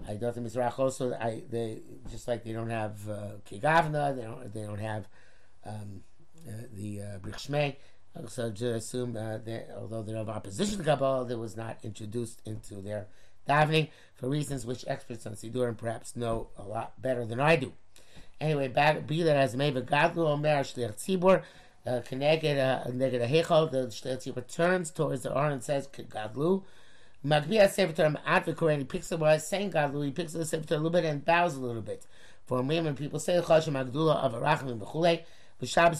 I 0.08 0.14
don't 0.14 0.34
think 0.34 0.46
Mizrach 0.46 0.78
also. 0.78 1.12
I 1.14 1.42
they 1.50 1.82
just 2.10 2.26
like 2.28 2.44
they 2.44 2.52
don't 2.52 2.70
have 2.70 3.08
uh, 3.08 3.32
Kigavna, 3.48 4.16
they 4.16 4.22
don't 4.22 4.54
they 4.54 4.62
don't 4.62 4.80
have 4.80 5.08
um, 5.64 6.02
uh, 6.48 6.52
the 6.72 7.02
uh, 7.02 7.18
Brichshmei. 7.18 7.76
So 8.26 8.50
to 8.50 8.74
assume 8.74 9.16
uh, 9.16 9.38
that 9.38 9.68
although 9.76 10.02
they're 10.02 10.16
of 10.16 10.28
opposition 10.28 10.78
to 10.78 10.84
Kabbalah, 10.84 11.26
that 11.26 11.38
was 11.38 11.56
not 11.56 11.78
introduced 11.84 12.40
into 12.44 12.76
their 12.76 13.06
davening 13.48 13.88
for 14.14 14.28
reasons 14.28 14.66
which 14.66 14.84
experts 14.88 15.26
on 15.26 15.34
Sidurim 15.34 15.76
perhaps 15.76 16.16
know 16.16 16.48
a 16.58 16.62
lot 16.62 17.00
better 17.00 17.24
than 17.24 17.38
I 17.38 17.56
do. 17.56 17.72
Anyway, 18.40 18.68
back 18.68 19.06
be 19.06 19.22
that 19.22 19.36
as 19.36 19.54
may 19.54 19.70
Gadlu 19.70 20.26
Omer 20.26 20.60
Shliach 20.60 20.96
Tzibur 20.96 21.42
connected 22.04 22.56
neged 22.56 23.22
a 23.22 23.28
hechol 23.28 23.70
the 23.70 23.86
Shliach 23.86 24.24
Tzibur 24.24 24.46
turns 24.48 24.90
towards 24.90 25.22
the 25.22 25.36
Aron 25.36 25.52
and 25.52 25.62
says 25.62 25.86
Gadlu. 25.86 26.64
Magbiya 27.24 27.70
Sefer 27.70 27.92
Torah 27.92 28.20
at 28.24 28.46
the 28.46 28.54
Koran 28.54 28.78
he 28.78 28.84
picks 28.84 29.12
up 29.12 29.20
what 29.20 29.42
saying 29.42 29.72
Gadlu 29.72 30.06
he 30.06 30.10
picks 30.10 30.34
up 30.34 30.40
the 30.40 30.46
Sefer 30.46 30.66
Torah 30.66 30.80
a 30.80 30.82
little 30.82 31.00
bit 31.00 31.04
and 31.04 31.22
bows 31.24 31.54
a 31.54 31.60
little 31.60 31.82
bit. 31.82 32.06
For 32.46 32.60
a 32.60 32.62
moment, 32.62 32.98
people 32.98 33.20
say 33.20 33.38
Chashem 33.38 33.74
Magdula 33.74 34.16
of 34.16 34.32
Arachim 34.32 34.80
Echad 35.60 35.92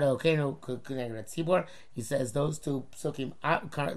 Okenu 0.00 0.82
connected 0.82 1.34
to 1.34 1.44
Tzibor. 1.44 1.66
He 1.92 2.00
says 2.00 2.32
those 2.32 2.58
two 2.58 2.86
psukim 2.96 3.34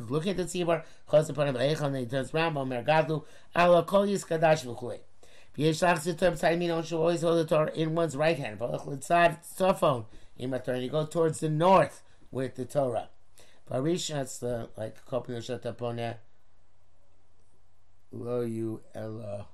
look 0.09 0.27
at 0.27 0.35
the 0.35 0.43
Tzibor. 0.43 0.83
Chos 1.09 1.29
upon 1.29 1.47
him 1.47 1.55
Eichel 1.55 1.83
and 1.83 1.95
he 1.95 2.05
turns 2.05 2.33
around. 2.33 2.57
Omer 2.57 2.83
Gadlu 2.83 3.23
Ala 3.55 3.83
Kol 3.83 4.07
Yiskadash 4.07 4.65
V'Chui. 4.65 4.99
V'Yeshlach 5.57 6.03
Zitor 6.03 6.33
B'Tzad 6.33 6.57
Min 6.57 6.83
should 6.83 6.99
always 6.99 7.21
hold 7.21 7.37
the 7.37 7.45
Torah 7.45 7.71
in 7.71 7.95
one's 7.95 8.17
right 8.17 8.37
hand. 8.37 8.59
V'Lech 8.59 8.85
Litzad 8.85 9.37
Tzofon. 9.57 10.07
In 10.37 10.51
Torah, 10.51 10.79
you 10.79 10.89
go 10.89 11.05
towards 11.05 11.39
the 11.39 11.47
north 11.47 12.01
with 12.31 12.55
the 12.55 12.65
Torah. 12.65 13.07
Parish, 13.69 14.07
that's 14.07 14.37
the 14.39 14.69
like 14.77 15.03
Kopin 15.05 15.37
Shatapone. 15.37 16.15
Lo 18.11 18.41
you 18.41 18.81
elo 18.93 19.47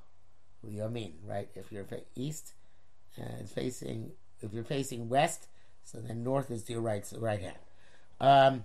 yamin, 0.68 1.14
right? 1.26 1.50
If 1.56 1.72
you're 1.72 1.88
east 2.16 2.54
and 3.18 3.50
facing, 3.50 4.12
if 4.42 4.54
you're 4.54 4.64
facing 4.64 5.10
west, 5.10 5.48
so 5.84 6.00
then 6.00 6.24
north 6.24 6.52
is 6.52 6.64
to 6.64 6.74
your 6.74 6.82
right, 6.82 7.06
right 7.18 7.42
hand. 7.42 7.58
Um, 8.20 8.64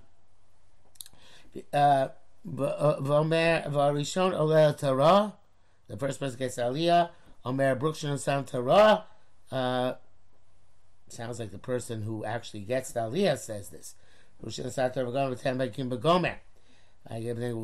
uh, 1.72 2.08
v'arishon 2.46 4.32
oleh 4.38 4.78
Torah, 4.78 5.34
the 5.88 5.96
first 5.96 6.20
person 6.20 6.38
gets 6.38 6.56
aliyah. 6.56 7.10
Omer 7.44 7.76
brukshan 7.76 8.18
sam 8.18 8.44
Torah. 8.44 9.04
Uh, 9.50 9.94
sounds 11.08 11.38
like 11.38 11.52
the 11.52 11.58
person 11.58 12.02
who 12.02 12.24
actually 12.24 12.60
gets 12.60 12.92
the 12.92 13.00
aliyah 13.00 13.38
says 13.38 13.68
this. 13.70 13.94
We'll 14.40 14.50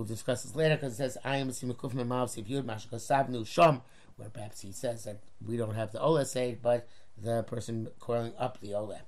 discuss 0.05 0.43
this 0.43 0.55
later 0.55 0.76
because 0.76 0.93
it 0.93 0.97
says 0.97 1.19
I 1.25 1.37
am 1.37 1.49
Simukuf 1.50 1.93
Memav 1.93 2.29
Sifyud 2.31 2.62
Mashkasavnu 2.64 3.43
Shom, 3.43 3.83
where 4.17 4.31
perhaps 4.31 4.61
he 4.61 4.73
says 4.73 5.05
that 5.05 5.21
we 5.47 5.57
don't 5.57 5.75
have 5.75 5.93
the 5.93 6.00
Ola 6.00 6.25
say, 6.25 6.57
but 6.61 6.88
the 7.21 7.43
person 7.43 7.88
coiling 8.00 8.33
up 8.38 8.61
the 8.61 8.75
Ola. 8.75 9.02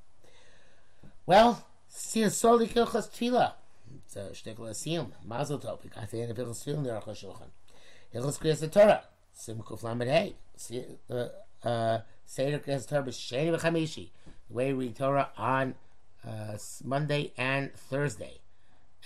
Well, 1.26 1.66
see 1.88 2.22
a 2.22 2.30
Soli 2.30 2.66
Kilchas 2.66 3.08
Tfila. 3.10 3.54
It's 4.04 4.16
a 4.16 4.30
shtickle 4.30 4.68
asiyum. 4.70 5.12
Mazel 5.24 5.58
tov. 5.58 5.82
We 5.82 5.90
got 5.90 6.10
the 6.10 6.20
end 6.20 6.30
of 6.32 6.36
Hilchas 6.36 6.64
Tfila 6.64 6.76
in 6.76 6.82
the 6.82 6.90
Aruch 6.90 7.06
HaShulchan. 7.06 7.50
Hilchas 8.14 8.38
Kriyas 8.38 8.70
Torah. 8.70 9.04
Simukuf 9.36 9.82
Lamed 9.82 10.08
Hey. 10.08 10.36
Uh, 11.64 11.98
Seder 12.26 12.58
Kriyas 12.58 12.86
Torah 12.88 13.04
B'Sheni 13.04 13.56
V'Chamishi. 13.56 14.10
The 14.48 14.54
way 14.54 14.72
we 14.74 14.86
read 14.86 14.96
Torah 14.96 15.30
on 15.38 15.70
uh, 15.70 15.74
Monday 16.84 17.32
and 17.36 17.72
Thursday. 17.74 18.40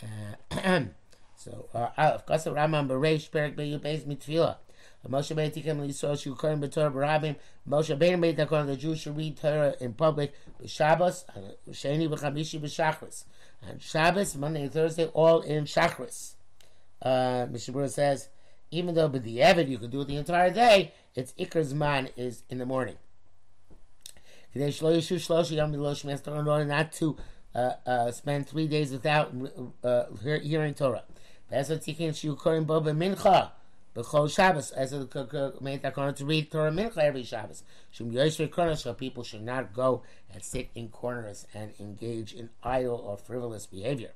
Uh, 0.03 0.81
So, 1.39 1.69
Aleph, 1.73 2.27
Kasa 2.27 2.53
Raman 2.53 2.89
Bereish, 2.89 3.31
Perik 3.31 3.55
Beyu 3.55 3.79
Beis 3.79 4.05
Mitzvila. 4.05 4.57
Moshe 5.09 5.37
Bein 5.37 5.53
Tikem 5.53 5.87
Yisrael 5.87 6.21
Shu 6.21 6.35
Kohen 6.35 6.61
B'Torah 6.61 6.93
B'Rabim. 6.93 7.37
Moshe 7.69 7.97
Bein 7.97 8.21
Bein 8.21 8.35
Takon, 8.35 8.67
the 8.67 8.77
Jews 8.77 8.99
should 8.99 9.17
read 9.17 9.37
Torah 9.37 9.75
in 9.79 9.93
public, 9.95 10.35
B'Shabbos, 10.61 11.25
Sheni 11.71 12.09
B'Chamishi 12.09 12.61
B'Shachris. 12.61 13.23
And 13.63 13.81
Shabbos, 13.81 14.35
Monday 14.35 14.63
and 14.63 14.73
Thursday, 14.73 15.07
all 15.15 15.41
in 15.43 15.65
Shachris. 15.65 16.35
Uh, 17.01 17.47
says, 17.87 18.29
even 18.73 18.97
though 18.97 19.07
with 19.07 19.23
the 19.23 19.39
Evid 19.39 19.69
you 19.69 19.79
can 19.79 19.91
do 19.91 20.01
it 20.01 20.09
the 20.09 20.17
entire 20.17 20.51
day, 20.51 20.93
its 21.15 21.33
Ikar's 21.39 21.73
man 21.73 22.09
is 22.17 22.43
in 22.51 22.59
the 22.59 22.67
morning. 22.67 22.97
Not 26.67 26.93
to 26.93 27.17
uh, 27.55 27.73
uh, 27.87 28.11
spend 28.13 28.49
three 28.49 28.67
days 28.67 28.93
without 28.93 29.33
uh, 29.83 30.05
hearing 30.23 30.75
Torah. 30.75 31.05
As 31.51 31.69
that 31.69 31.83
to 36.17 36.25
read 36.25 36.51
Torah 36.51 36.71
mincha 36.71 36.99
every 36.99 37.25
Shabbos. 37.25 37.63
People 38.99 39.25
should 39.25 39.43
not 39.43 39.73
go 39.73 40.03
and 40.33 40.43
sit 40.43 40.69
in 40.75 40.89
corners 40.89 41.47
and 41.55 41.73
engage 41.81 42.33
in 42.33 42.51
idle 42.63 42.97
or 42.97 43.17
frivolous 43.17 43.67
behavior. 43.67 44.11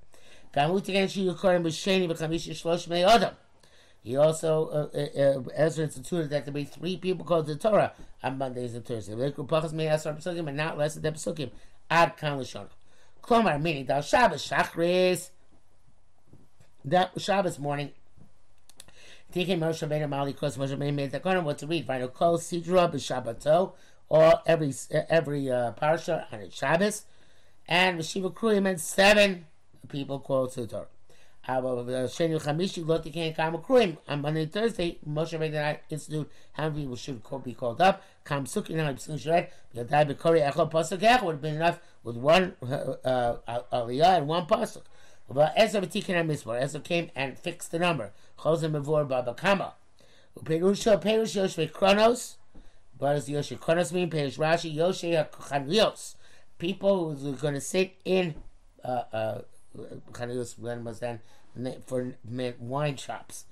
He 4.02 4.16
also, 4.16 4.66
uh, 4.68 4.98
uh, 4.98 5.20
uh, 5.20 5.42
Ezra 5.54 5.84
instituted 5.84 6.30
that 6.30 6.44
there 6.44 6.52
be 6.52 6.64
three 6.64 6.96
people 6.96 7.24
called 7.24 7.46
the 7.46 7.54
Torah 7.54 7.92
on 8.22 8.36
Mondays 8.36 8.74
and 8.74 8.84
Thursdays. 8.84 9.14
And 9.14 10.56
not 10.56 10.76
less 10.76 10.94
than 10.96 11.14
Pesukim. 11.14 11.50
Ad 11.88 12.16
kan 12.16 12.38
l'shonah. 12.38 12.68
Klomar, 13.22 13.62
meaning, 13.62 13.86
Dal 13.86 14.02
Shabbos, 14.02 14.48
Shachris, 14.48 15.30
that 16.84 17.12
Shabbos 17.20 17.60
morning, 17.60 17.92
taking 19.30 19.60
Moshe 19.60 19.86
Rabbeinu 19.86 20.08
Mali 20.08 20.32
Kos 20.32 20.56
Moshe 20.56 20.76
made 20.76 21.12
the 21.12 21.20
corner 21.20 21.40
what 21.40 21.58
to 21.58 21.66
read. 21.68 21.86
Vayno 21.86 22.12
Kol 22.12 22.38
Sidra 22.38 22.92
b'Shabbato, 22.92 23.74
or 24.08 24.40
every 24.44 24.74
every 25.08 25.48
uh, 25.48 25.72
parsha 25.72 26.26
on 26.32 26.40
its 26.40 26.56
Shabbos, 26.56 27.04
and 27.68 28.04
Shiva 28.04 28.30
Kruyim 28.30 28.64
meant 28.64 28.80
seven 28.80 29.46
people 29.88 30.18
called 30.18 30.52
to 30.54 30.62
the 30.62 30.66
Torah. 30.66 30.86
On 31.48 31.64
Monday 34.22 34.42
and 34.42 34.52
Thursday. 34.52 34.98
Moshe 35.08 35.32
Rabbeinu 35.36 35.78
institute 35.90 36.30
how 36.52 36.68
many 36.68 36.82
people 36.82 36.96
should 36.96 37.20
be 37.44 37.52
called 37.52 37.80
up. 37.80 38.02
Kam 38.24 38.44
Sukin 38.44 38.78
and 38.78 38.96
Psukim 38.96 39.20
Shred. 39.20 39.50
Yadai 39.74 40.14
Bekori 40.14 40.48
Echol 40.48 40.70
Pasuk 40.70 41.02
Ech 41.02 41.22
would 41.22 41.32
have 41.32 41.42
been 41.42 41.56
enough 41.56 41.80
with 42.04 42.16
one 42.16 42.54
uh, 42.62 42.94
uh, 43.04 43.60
Aliyah 43.72 44.18
and 44.18 44.28
one 44.28 44.46
Pasuk. 44.46 44.82
But 45.28 45.52
Ezra 45.56 45.80
b'tikin 45.80 46.16
ha-mitzvah. 46.16 46.60
Ezra 46.60 46.80
came 46.80 47.10
and 47.16 47.38
fixed 47.38 47.72
the 47.72 47.78
number. 47.78 48.12
Chozim 48.38 48.72
b'vor 48.72 49.08
b'abakama. 49.08 49.72
Uperusha 50.38 51.02
perush 51.02 51.34
yoshve 51.36 51.72
kronos. 51.72 52.36
What 52.98 53.14
does 53.14 53.28
yoshve 53.28 53.58
kronos 53.58 53.92
mean? 53.92 54.10
Perush 54.10 54.38
Rashi 54.38 54.74
yoshve 54.76 55.16
ha-chanlios. 55.16 56.14
People 56.58 57.14
who 57.14 57.32
are 57.32 57.36
going 57.36 57.54
to 57.54 57.60
sit 57.60 57.94
in 58.04 58.34
uh, 58.84 59.02
uh, 59.12 59.40
when 60.58 60.84
was 60.84 61.00
then 61.00 61.20
for 61.86 62.14
wine 62.58 62.96
shops. 62.96 63.44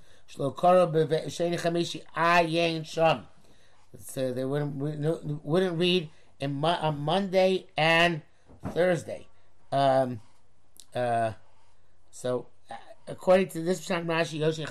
So 3.99 4.31
they 4.33 4.45
wouldn't 4.45 5.43
wouldn't 5.43 5.77
read 5.77 6.09
in, 6.39 6.63
on 6.63 6.99
Monday 6.99 7.67
and 7.77 8.21
Thursday. 8.69 9.27
Um, 9.71 10.21
uh, 10.93 11.33
so, 12.09 12.47
uh, 12.69 12.75
according 13.07 13.47
to 13.49 13.61
this 13.61 13.87
Pshat 13.87 14.05
Rashi, 14.05 14.39
Yoshi 14.39 14.65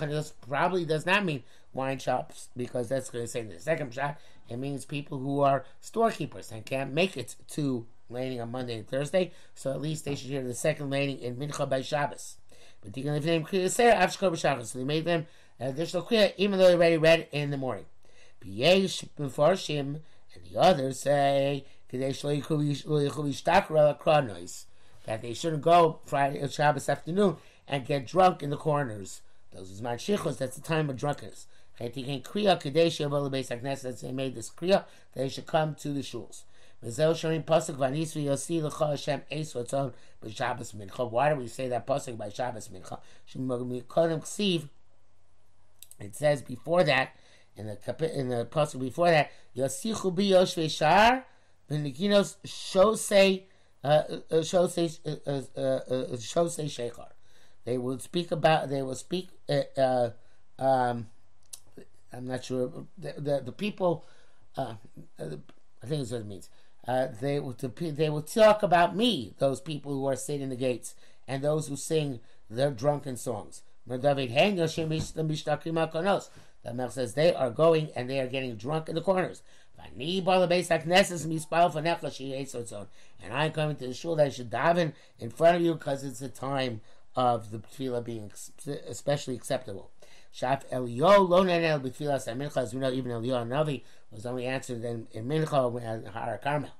probably 0.46 0.84
does 0.84 1.06
not 1.06 1.24
mean 1.24 1.42
wine 1.72 1.98
shops 1.98 2.48
because 2.56 2.88
that's 2.88 3.10
going 3.10 3.24
to 3.24 3.28
say 3.28 3.40
in 3.40 3.48
the 3.48 3.60
second 3.60 3.92
Pshat, 3.92 4.16
it 4.48 4.56
means 4.56 4.84
people 4.84 5.18
who 5.18 5.40
are 5.40 5.64
storekeepers 5.80 6.50
and 6.52 6.66
can't 6.66 6.92
make 6.92 7.16
it 7.16 7.36
to 7.48 7.86
landing 8.10 8.40
on 8.40 8.50
Monday 8.50 8.76
and 8.78 8.88
Thursday, 8.88 9.32
so 9.54 9.70
at 9.70 9.80
least 9.80 10.04
they 10.04 10.14
should 10.14 10.30
hear 10.30 10.42
the 10.42 10.54
second 10.54 10.90
landing 10.90 11.18
in 11.18 11.36
Mincha 11.36 11.68
by 11.68 11.82
Shabbos. 11.82 12.36
But 12.82 12.92
they 12.92 13.02
can 13.02 13.22
name 13.22 13.44
Kriya 13.44 13.70
Sarah 13.70 13.94
after 13.94 14.36
Shabbos, 14.36 14.70
so 14.70 14.78
they 14.78 14.84
made 14.84 15.04
them 15.04 15.26
an 15.58 15.68
additional 15.68 16.02
Kriya 16.02 16.32
even 16.36 16.58
though 16.58 16.66
they 16.68 16.74
already 16.74 16.96
read 16.96 17.28
in 17.32 17.50
the 17.50 17.56
morning. 17.56 17.86
B'yesh 18.44 19.06
Mefarshim 19.18 20.00
and 20.34 20.44
the 20.50 20.58
others 20.58 21.00
say 21.00 21.64
that 21.90 21.98
they 21.98 22.12
shouldn't 25.34 25.62
go 25.62 26.00
Friday 26.04 26.40
or 26.40 26.48
Shabbos 26.48 26.88
afternoon 26.88 27.36
and 27.66 27.86
get 27.86 28.06
drunk 28.06 28.42
in 28.42 28.50
the 28.50 28.56
corners. 28.56 29.22
Those 29.52 29.70
is 29.70 29.80
shichos. 29.80 30.38
That's 30.38 30.56
the 30.56 30.62
time 30.62 30.88
of 30.88 30.96
drunkenness. 30.96 31.46
They 31.78 31.86
made 31.86 32.24
this 34.34 34.50
kriya. 34.50 34.84
They 35.14 35.28
should 35.28 35.46
come 35.46 35.74
to 35.76 35.92
the 35.92 36.00
shuls. 36.00 36.42
Why 36.82 36.88
do 36.88 37.10
we 41.36 41.46
say 41.48 41.68
that 41.68 41.86
pasuk 41.86 42.16
by 42.16 42.30
Shabbos 42.30 42.68
mincha? 42.68 42.98
It 46.00 46.16
says 46.16 46.40
before 46.42 46.84
that 46.84 47.10
in 47.56 47.66
the 47.66 48.18
in 48.18 48.28
the 48.30 48.46
pasuk 48.46 48.80
before 48.80 49.10
that 49.10 49.30
Yosichu 49.54 50.14
bi 50.14 50.22
yoshvei 50.22 50.70
shar 50.70 51.26
v'nikinos 51.70 52.36
shosei 52.46 53.42
uh, 53.82 53.88
uh, 53.88 54.36
Shosei 54.36 54.98
uh, 55.06 55.40
Shosei 56.16 56.66
Shechar. 56.66 57.08
They 57.64 57.78
will 57.78 57.98
speak 57.98 58.30
about. 58.30 58.68
They 58.68 58.82
will 58.82 58.94
speak. 58.94 59.30
Uh, 59.48 60.10
um, 60.58 61.06
I'm 62.12 62.26
not 62.26 62.44
sure. 62.44 62.70
The 62.98 63.14
the, 63.18 63.42
the 63.46 63.52
people. 63.52 64.04
Uh, 64.56 64.74
I 65.18 65.86
think 65.86 66.00
that's 66.00 66.12
what 66.12 66.20
it 66.20 66.26
means. 66.26 66.50
Uh, 66.86 67.08
they 67.20 67.38
will 67.38 67.54
they 67.78 68.08
will 68.10 68.22
talk 68.22 68.62
about 68.62 68.96
me. 68.96 69.34
Those 69.38 69.60
people 69.60 69.92
who 69.92 70.06
are 70.06 70.16
sitting 70.16 70.42
in 70.42 70.48
the 70.48 70.56
gates 70.56 70.94
and 71.28 71.42
those 71.42 71.68
who 71.68 71.76
sing 71.76 72.20
their 72.48 72.70
drunken 72.70 73.16
songs. 73.16 73.62
The 73.86 73.98
Melch 76.72 76.92
says 76.92 77.14
they 77.14 77.34
are 77.34 77.50
going 77.50 77.90
and 77.96 78.08
they 78.08 78.20
are 78.20 78.26
getting 78.26 78.56
drunk 78.56 78.88
in 78.88 78.94
the 78.94 79.00
corners. 79.00 79.42
And 83.22 83.32
I'm 83.32 83.52
coming 83.52 83.76
to 83.76 83.86
the 83.86 83.94
shul 83.94 84.16
that 84.16 84.26
I 84.26 84.28
should 84.28 84.50
daven 84.50 84.92
in 85.18 85.30
front 85.30 85.56
of 85.56 85.62
you 85.62 85.74
because 85.74 86.04
it's 86.04 86.20
the 86.20 86.28
time 86.28 86.82
of 87.16 87.50
the 87.50 87.58
tefillah 87.58 88.04
being 88.04 88.30
especially 88.86 89.34
acceptable. 89.34 89.90
Shaf 90.34 90.62
Elio 90.70 91.20
lo 91.20 91.44
nenel 91.44 91.80
b'tfilas 91.80 92.26
mincha. 92.36 92.58
As 92.58 92.74
we 92.74 92.80
know, 92.80 92.90
even 92.90 93.10
Elio 93.10 93.44
Navi 93.44 93.82
was 94.10 94.26
only 94.26 94.46
answered 94.46 94.84
in, 94.84 95.06
in 95.12 95.26
mincha 95.26 95.82
and 95.82 96.08
Har 96.08 96.38
Carmel. 96.38 96.70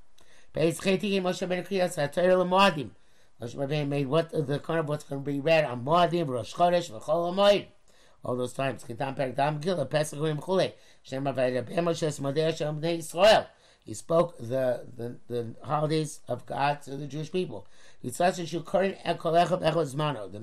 Beis 0.54 0.78
Chaytiki 0.80 1.20
Moshe 1.20 1.48
Ben 1.48 1.64
Kriyas 1.64 1.96
HaTorah 1.96 2.44
L'Moadim. 2.44 2.90
Moshe 3.40 3.56
Rabbeinu 3.56 3.88
made 3.88 4.06
what 4.06 4.30
the 4.30 4.60
of 4.78 4.88
what's 4.88 5.04
going 5.04 5.24
to 5.24 5.30
be 5.30 5.40
read 5.40 5.64
on 5.64 5.84
Moadim, 5.84 6.28
Rosh 6.28 6.54
Chodesh, 6.54 6.90
V'chol 6.90 7.34
HaMoed. 7.34 7.66
All 8.24 8.36
those 8.36 8.52
times. 8.52 8.84
Kitam 8.84 9.16
Perek 9.16 9.34
Dam 9.36 9.58
Gila, 9.60 9.86
Pesach 9.86 10.18
V'im 10.18 10.40
Chulei. 10.40 10.72
Shem 11.02 11.24
Avayda 11.24 11.66
Ben 11.66 11.84
Moshe 11.84 12.06
Smodei 12.08 12.44
Hashem 12.50 12.80
Bnei 12.80 12.98
Yisrael. 12.98 13.46
He 13.84 13.94
spoke 13.94 14.36
the, 14.38 14.86
the, 14.96 15.16
the 15.26 15.54
holidays 15.62 16.20
of 16.28 16.44
God 16.46 16.82
to 16.82 16.96
the 16.96 17.06
Jewish 17.06 17.32
people. 17.32 17.66
The 18.02 18.10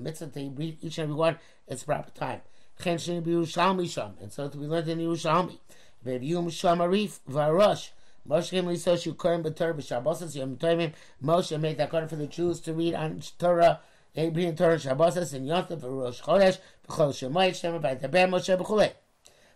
mitzvah 0.00 0.26
to 0.26 0.50
read 0.50 0.78
each 0.82 0.98
and 0.98 1.04
every 1.04 1.14
one 1.14 1.38
its 1.66 1.84
proper 1.84 2.10
time. 2.10 2.40
And 2.84 3.00
so 3.00 4.48
to 4.48 4.58
learned 4.58 4.88
in 4.88 4.98
Yerushalmi. 5.00 5.58
Shamarif 6.04 7.18
Varosh. 7.28 7.90
Moshe 8.28 8.50
came 8.50 8.66
Lisoshu 8.66 9.16
Kurim 9.16 9.42
B'Torah 9.42 9.74
B'Shabbosas 9.74 10.36
Yom 10.36 10.56
Tovim. 10.56 10.92
Moshe 11.22 11.58
made 11.60 11.76
that 11.78 11.88
according 11.88 12.08
for 12.08 12.16
the 12.16 12.26
Jews 12.26 12.60
to 12.60 12.72
read 12.72 12.94
on 12.94 13.20
Torah, 13.38 13.80
reading 14.16 14.54
Torah 14.54 14.76
Shabbosas 14.76 15.34
and 15.34 15.46
Yom 15.46 15.64
Tov 15.64 15.82
Rosh 15.82 16.20
Chodesh 16.22 16.58
B'Chol 16.86 17.10
Shemayit 17.10 17.60
Shema 17.60 17.78
B'Daber 17.78 18.28
Moshe 18.28 18.56
B'Chulei. 18.56 18.92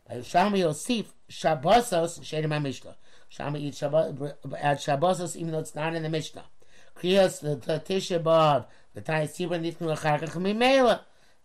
By 0.08 0.16
Yerushalmi 0.16 0.58
eat 3.60 3.74
Shabbat 3.74 4.34
at 4.60 4.78
Shabbosos 4.78 5.36
even 5.36 5.52
though 5.52 5.60
it's 5.60 5.74
not 5.74 5.94
in 5.94 6.02
the 6.02 6.08
Mishnah. 6.08 6.44
Kriyas 6.96 7.40
the 7.40 7.56
Tisha 7.56 8.22
B'Av 8.22 8.66
the 8.94 9.00
Tanya 9.00 9.28
Sibra 9.28 9.58
Nitnu 9.60 9.96
Achakach 9.96 10.32
Mimela. 10.32 11.00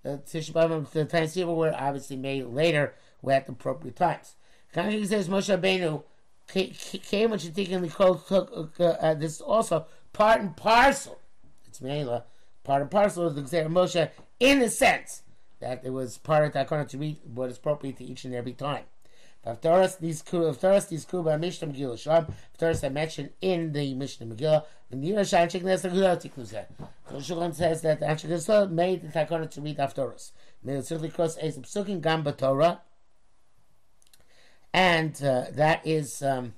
The 0.07 0.19
Tisha 0.19 0.53
B'Av 0.53 0.89
the 0.91 1.05
Sibra 1.05 1.53
were 1.53 1.75
obviously 1.77 2.15
made 2.15 2.45
later, 2.45 2.93
at 3.29 3.45
the 3.45 3.51
appropriate 3.51 3.97
times. 3.97 4.35
He 4.73 5.05
says 5.05 5.27
Moshe 5.27 5.53
Rabbeinu 5.53 6.01
came 6.47 7.29
what 7.29 7.43
you 7.43 7.49
think 7.49 7.69
in 7.69 7.81
the 7.81 7.89
code 7.89 8.25
took 8.25 8.79
uh, 8.79 9.13
this 9.15 9.41
also 9.41 9.85
part 10.13 10.39
and 10.39 10.55
parcel. 10.55 11.19
It's 11.67 11.81
Mela, 11.81 12.23
part 12.63 12.83
and 12.83 12.89
parcel 12.89 13.27
of 13.27 13.35
the 13.35 13.41
Xer 13.41 13.67
Moshe 13.67 14.09
in 14.39 14.59
the 14.59 14.69
sense 14.69 15.23
that 15.59 15.81
it 15.83 15.89
was 15.89 16.17
part 16.17 16.45
of 16.45 16.53
that 16.53 16.89
to 16.89 16.97
read 16.97 17.17
what 17.25 17.49
is 17.49 17.57
appropriate 17.57 17.97
to 17.97 18.05
each 18.05 18.23
and 18.23 18.33
every 18.33 18.53
time. 18.53 18.85
Haftaras 19.47 19.99
these 19.99 20.21
Haftaras 20.23 20.89
these 20.89 21.05
Kuba 21.05 21.37
Mishnah 21.37 21.69
Megillah 21.69 21.97
Shalom 21.97 22.33
Haftaras 22.57 22.83
I 22.83 22.89
mentioned 22.89 23.29
in 23.41 23.71
the 23.71 23.93
Mishnah 23.93 24.27
Megillah. 24.27 24.65
The 24.89 24.97
Nira 24.97 25.21
Shanchik 25.21 25.63
Nesa 25.63 25.91
Gula 25.91 26.17
Tiknuzeh. 26.17 26.65
So 27.09 27.15
Shulchan 27.15 27.55
says 27.55 27.81
that 27.81 28.01
Anshik 28.01 28.71
made 28.71 29.01
the 29.01 29.07
Takana 29.07 29.49
to 29.51 29.61
read 29.61 29.77
Haftaras. 29.77 30.31
Made 30.63 30.77
it 30.77 30.85
certainly 30.85 31.09
cross 31.09 31.37
a 31.37 31.51
Psukim 31.51 32.01
Gamba 32.01 32.33
Torah. 32.33 32.81
And 34.73 35.15
uh, 35.23 35.45
that 35.53 35.85
is, 35.87 36.21
um, 36.21 36.53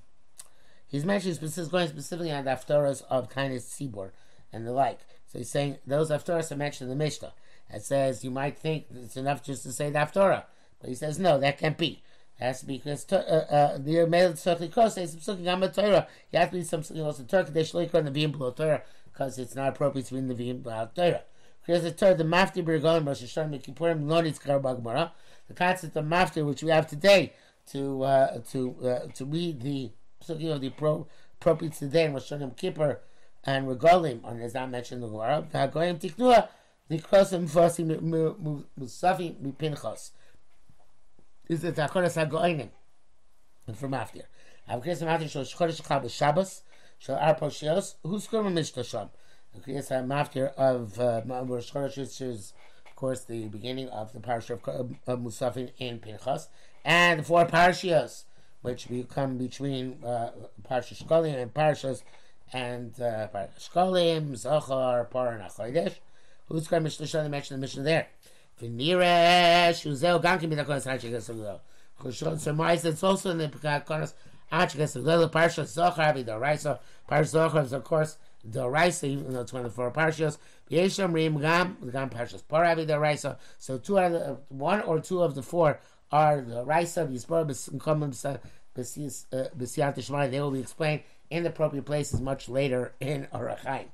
he's 0.88 1.06
mentioning 1.06 1.36
specific, 1.36 1.72
going 1.72 1.88
specifically 1.88 2.32
on 2.32 2.46
the 2.46 2.52
Haftaras 2.52 3.04
of 3.10 3.30
Tainis 3.30 3.64
Sibor 3.64 4.12
and 4.52 4.66
the 4.66 4.72
like. 4.72 5.00
So 5.28 5.38
he's 5.38 5.50
saying 5.50 5.78
those 5.86 6.10
Haftaras 6.10 6.52
are 6.52 6.56
mentioned 6.56 6.92
in 6.92 6.98
the 6.98 7.04
Mishnah. 7.04 7.34
It 7.72 7.84
says 7.84 8.24
you 8.24 8.32
might 8.32 8.58
think 8.58 8.86
it's 8.96 9.16
enough 9.16 9.44
just 9.44 9.64
to 9.64 9.72
say 9.72 9.92
the 9.92 10.00
Haftarah. 10.00 10.46
But 10.80 10.90
he 10.90 10.96
says 10.96 11.20
no, 11.20 11.40
that 11.40 11.60
can't 11.60 11.78
be 11.78 12.02
be 12.40 12.78
because 12.78 13.06
uh, 13.12 13.16
uh, 13.16 13.78
the 13.78 14.06
male 14.08 14.34
cross 14.70 14.96
says 14.96 15.18
something 15.20 15.48
on 15.48 15.60
the 15.60 15.70
Torah. 15.70 16.08
You 16.32 16.40
have 16.40 16.52
to 16.52 16.58
be 16.58 16.64
something 16.64 16.98
else 16.98 17.20
in 17.20 17.26
Turkey. 17.26 17.52
They 17.52 17.64
should 17.64 17.94
on 17.94 18.06
the 18.06 18.12
being 18.12 18.32
below 18.32 18.52
Torah 18.52 18.82
because 19.12 19.38
it's 19.38 19.56
not 19.56 19.70
appropriate 19.70 20.08
to 20.08 20.14
be 20.14 20.20
in 20.20 20.28
the 20.28 20.34
being 20.34 20.62
below 20.62 20.90
Torah. 20.96 21.24
Here's 21.66 21.84
the 21.84 21.92
Torah, 21.92 22.16
the 22.16 22.24
Mafti 22.24 22.64
Bergolim 22.64 23.06
Rosh 23.06 23.24
Hashanah 23.24 23.64
Kippurim 23.64 24.06
Lonitz 24.06 24.42
Karabagmara. 24.42 25.12
The 25.48 25.54
concept 25.54 25.96
of 25.98 26.06
Mafti, 26.06 26.46
which 26.46 26.64
we 26.64 26.72
have 26.72 26.88
today 26.88 27.34
to 27.72 28.04
uh, 28.04 28.40
to 28.52 28.76
uh, 28.84 29.08
to 29.14 29.26
read 29.26 29.62
the 29.62 29.92
psukim 30.24 30.54
of 30.54 30.62
the 30.62 30.70
pro, 30.70 31.08
appropriate 31.40 31.74
today 31.74 32.06
in 32.06 32.14
Rosh 32.14 32.32
Hashanah 32.32 32.56
Kippur 32.56 33.00
and 33.44 33.68
Regalim, 33.68 34.22
and 34.30 34.42
as 34.42 34.56
I 34.56 34.66
mentioned 34.66 35.04
in 35.04 35.10
the 35.10 35.18
Gemara, 35.18 35.48
Hagoyim 35.54 36.00
Tiknua, 36.00 36.48
the 36.88 37.00
Krosim 37.00 37.50
Fosim 37.50 38.60
Musafi 38.80 39.36
Mipinchos 39.42 40.12
is 41.50 41.62
the 41.62 41.72
Takoras 41.72 42.16
HaGoinim. 42.16 42.70
And 43.68 43.78
from 43.78 43.94
after. 43.96 44.22
Avkes 44.70 45.02
Maftir 45.02 45.30
Shal 45.30 45.44
Shchodesh 45.44 45.82
Chab 45.82 46.10
Shabbos, 46.10 46.62
Shal 47.00 47.18
Ar 47.18 47.36
Poshios, 47.36 47.96
who's 48.04 48.28
Kurma 48.28 48.54
Mishta 48.54 48.86
Sham? 48.86 49.10
Avkes 49.58 49.90
Maftir 50.06 50.54
of 50.54 51.00
uh, 51.00 51.22
Rosh 51.26 51.72
Chodesh, 51.72 51.98
which 51.98 52.22
is, 52.22 52.54
of 52.86 52.96
course, 52.96 53.24
the 53.24 53.48
beginning 53.48 53.90
of 53.90 54.14
the 54.14 54.20
parasha 54.20 54.54
of, 54.54 54.64
of 55.08 55.20
Musafin 55.20 55.72
in 55.80 55.98
Pinchas, 56.00 56.50
and 56.86 57.22
the 57.22 57.24
four 57.24 57.46
parashas, 57.46 58.26
which 58.62 58.88
we 58.88 59.04
come 59.04 59.38
between 59.38 60.04
uh, 60.04 60.32
Parasha 60.64 60.94
Shkolim 60.94 61.36
and 61.42 61.52
Parashas, 61.52 62.04
and 62.54 62.94
uh, 63.02 63.28
Shkolim, 63.60 64.32
Zachor, 64.34 65.10
Par, 65.10 65.34
and 65.34 65.44
Achodesh. 65.44 65.96
Who's 66.48 66.68
going 66.68 66.84
to 66.84 67.02
Mishnah? 67.02 67.30
mention 67.30 67.58
the 67.58 67.62
Mishnah 67.62 67.84
there. 67.84 68.08
ונראה 68.63 69.71
שזהו 69.73 70.21
גם 70.21 70.39
כן 70.39 70.51
בדקות 70.51 70.87
עד 70.87 71.01
שגס 71.01 71.31
הגדול. 71.31 71.57
חושון 71.99 72.39
סמייס 72.39 72.87
it's 72.87 73.03
also 73.03 73.27
in 73.27 73.39
the 73.39 73.57
Pekakonos 73.57 74.11
עד 74.51 74.71
שגס 74.71 74.97
הגדול 74.97 75.15
לפרשת 75.15 75.67
זוכר 75.67 76.11
ודאורייסו 76.17 76.71
פרשת 77.07 77.31
זוכר 77.31 77.63
is 77.63 77.85
of 77.85 77.89
course 77.89 78.17
דאורייסו 78.45 79.07
even 79.07 79.33
though 79.33 79.45
it's 79.45 79.53
one 79.53 79.65
of 79.65 79.75
the 79.75 79.77
four 79.77 79.91
parshas 79.97 80.37
יש 80.71 81.01
אומרים 81.01 81.39
גם 81.43 81.75
גם 81.91 82.09
פרשת 82.09 82.41
פורה 82.41 82.75
ודאורייסו 82.77 83.29
so 83.61 83.87
two 83.87 83.99
out 83.99 84.13
of 84.13 84.21
the, 84.21 84.55
one 84.55 84.83
or 84.83 84.99
two 85.01 85.23
of 85.23 85.35
the 85.35 85.43
four 85.43 85.79
are 86.15 86.41
the 86.41 86.65
Raisa, 86.65 87.05
the 87.05 87.15
Yispor, 87.15 87.45
B'siyat 88.77 89.97
Shemai, 89.97 90.31
they 90.31 90.41
will 90.41 90.51
be 90.53 90.61
explained 90.61 91.03
in 91.31 91.43
the 91.43 91.49
appropriate 91.49 91.85
places 91.85 92.21
much 92.21 92.49
later 92.49 92.93
in 93.01 93.27
Arachai. 93.33 93.87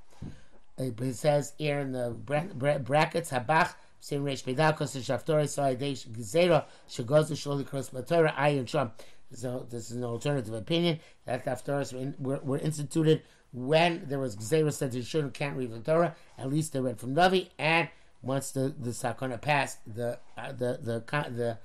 It 0.77 1.17
says 1.17 1.55
here 1.59 1.81
in 1.81 1.93
the 1.93 2.11
brackets, 2.11 3.31
Habach, 3.31 3.75
Sim 4.06 4.24
Reish 4.24 4.44
Bedakos 4.44 4.94
the 4.94 5.00
Shaftori 5.00 5.46
Saidesh 5.46 6.08
Gezerah 6.10 6.66
Shagoz 6.88 7.32
Sholi 7.32 7.66
Cross 7.66 7.90
Matorah 7.90 8.36
Ayin 8.36 8.68
Sham. 8.68 8.92
So 9.34 9.66
this 9.68 9.90
is 9.90 9.98
an 9.98 10.04
alternative 10.04 10.54
opinion 10.54 11.00
that 11.26 11.44
the 11.44 11.50
Haftaras 11.50 12.20
were, 12.20 12.38
were, 12.44 12.60
instituted 12.60 13.24
when 13.52 14.04
there 14.06 14.20
was 14.20 14.36
Gezerah 14.36 14.72
said 14.72 14.92
the 14.92 15.02
children 15.02 15.32
can't 15.32 15.58
read 15.58 15.72
the 15.72 15.80
Torah. 15.80 16.16
At 16.38 16.52
least 16.52 16.74
they 16.74 16.82
read 16.82 17.00
from 17.00 17.16
Navi, 17.16 17.50
and 17.58 17.90
once 18.22 18.52
the 18.52 18.76
the 18.80 18.92
Sakana 18.92 19.42
passed, 19.42 19.80
the 19.92 20.20
uh, 20.38 20.52
the 20.52 20.78
the 20.84 21.04
the 21.32 21.58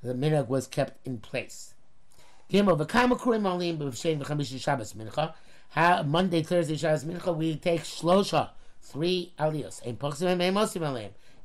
the 0.00 0.14
minhag 0.14 0.46
was 0.46 0.68
kept 0.68 1.04
in 1.04 1.18
place. 1.18 1.74
Gimel 2.48 2.78
v'kama 2.78 3.18
kurim 3.18 3.44
olim 3.44 3.76
b'vshein 3.76 4.22
v'chamishi 4.22 4.60
Shabbos 4.60 4.92
mincha. 4.92 5.34
How 5.70 6.04
Monday, 6.04 6.44
Thursday, 6.44 6.76
Shabbos 6.76 7.04
mincha 7.04 7.36
we 7.36 7.56
take 7.56 7.82
shlosha 7.82 8.50
three 8.82 9.32
aliyos. 9.36 9.82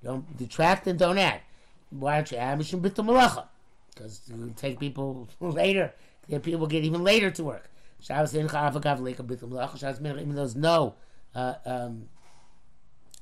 And. 0.03 0.13
Don't 0.13 0.37
detract 0.37 0.87
and 0.87 0.99
don't 0.99 1.17
add. 1.17 1.41
Why 1.89 2.15
don't 2.15 2.31
you 2.31 2.37
add 2.37 2.59
Mishum 2.59 2.81
B'Tum 2.81 3.05
Malacha? 3.05 3.45
Because 3.93 4.21
you 4.27 4.53
take 4.55 4.79
people 4.79 5.27
later. 5.39 5.93
People 6.41 6.67
get 6.67 6.83
even 6.83 7.03
later 7.03 7.29
to 7.31 7.43
work. 7.43 7.69
Shabbos 7.99 8.33
Incha 8.33 8.71
Avagav 8.71 8.99
Leika 8.99 9.25
B'Tum 9.25 9.49
Malacha. 9.49 9.79
Shabbos 9.79 9.99
even 10.01 10.29
though 10.29 10.35
there's 10.35 10.55
no 10.55 10.95
uh, 11.35 11.55
um, 11.65 12.09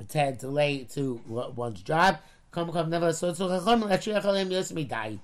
to 0.10 0.32
delay 0.34 0.84
to 0.94 1.22
one's 1.28 1.82
job. 1.82 2.17
Come, 2.52 2.72
come, 2.72 2.89
never 2.89 3.13
so 3.13 3.34
so 3.34 3.48
chacham. 3.48 3.84
Actually, 3.89 4.20
chalim 4.20 4.50
yosmi 4.50 4.88
died. 4.88 5.20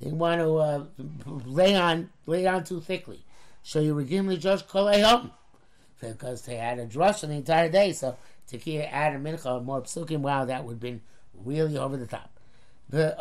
They 0.00 0.10
want 0.10 0.40
to 0.40 0.56
uh, 0.56 0.84
lay 1.46 1.76
on 1.76 2.10
lay 2.26 2.46
on 2.46 2.64
too 2.64 2.80
thickly. 2.80 3.24
So 3.62 3.78
you 3.80 3.94
begin 3.94 4.26
to 4.28 4.36
just 4.36 4.66
call 4.66 4.92
home 4.92 5.30
because 6.00 6.42
they 6.42 6.56
had 6.56 6.80
a 6.80 6.86
drush 6.86 7.20
the 7.20 7.30
entire 7.32 7.68
day. 7.68 7.92
So 7.92 8.16
to 8.58 8.94
add 8.94 9.14
a 9.14 9.18
mincha 9.18 9.64
more 9.64 9.82
psukim, 9.82 10.18
wow, 10.20 10.44
that 10.44 10.64
would 10.64 10.72
have 10.72 10.80
been 10.80 11.00
really 11.34 11.76
over 11.76 11.96
the 11.96 12.06
top. 12.06 12.30
Besides, 12.90 13.20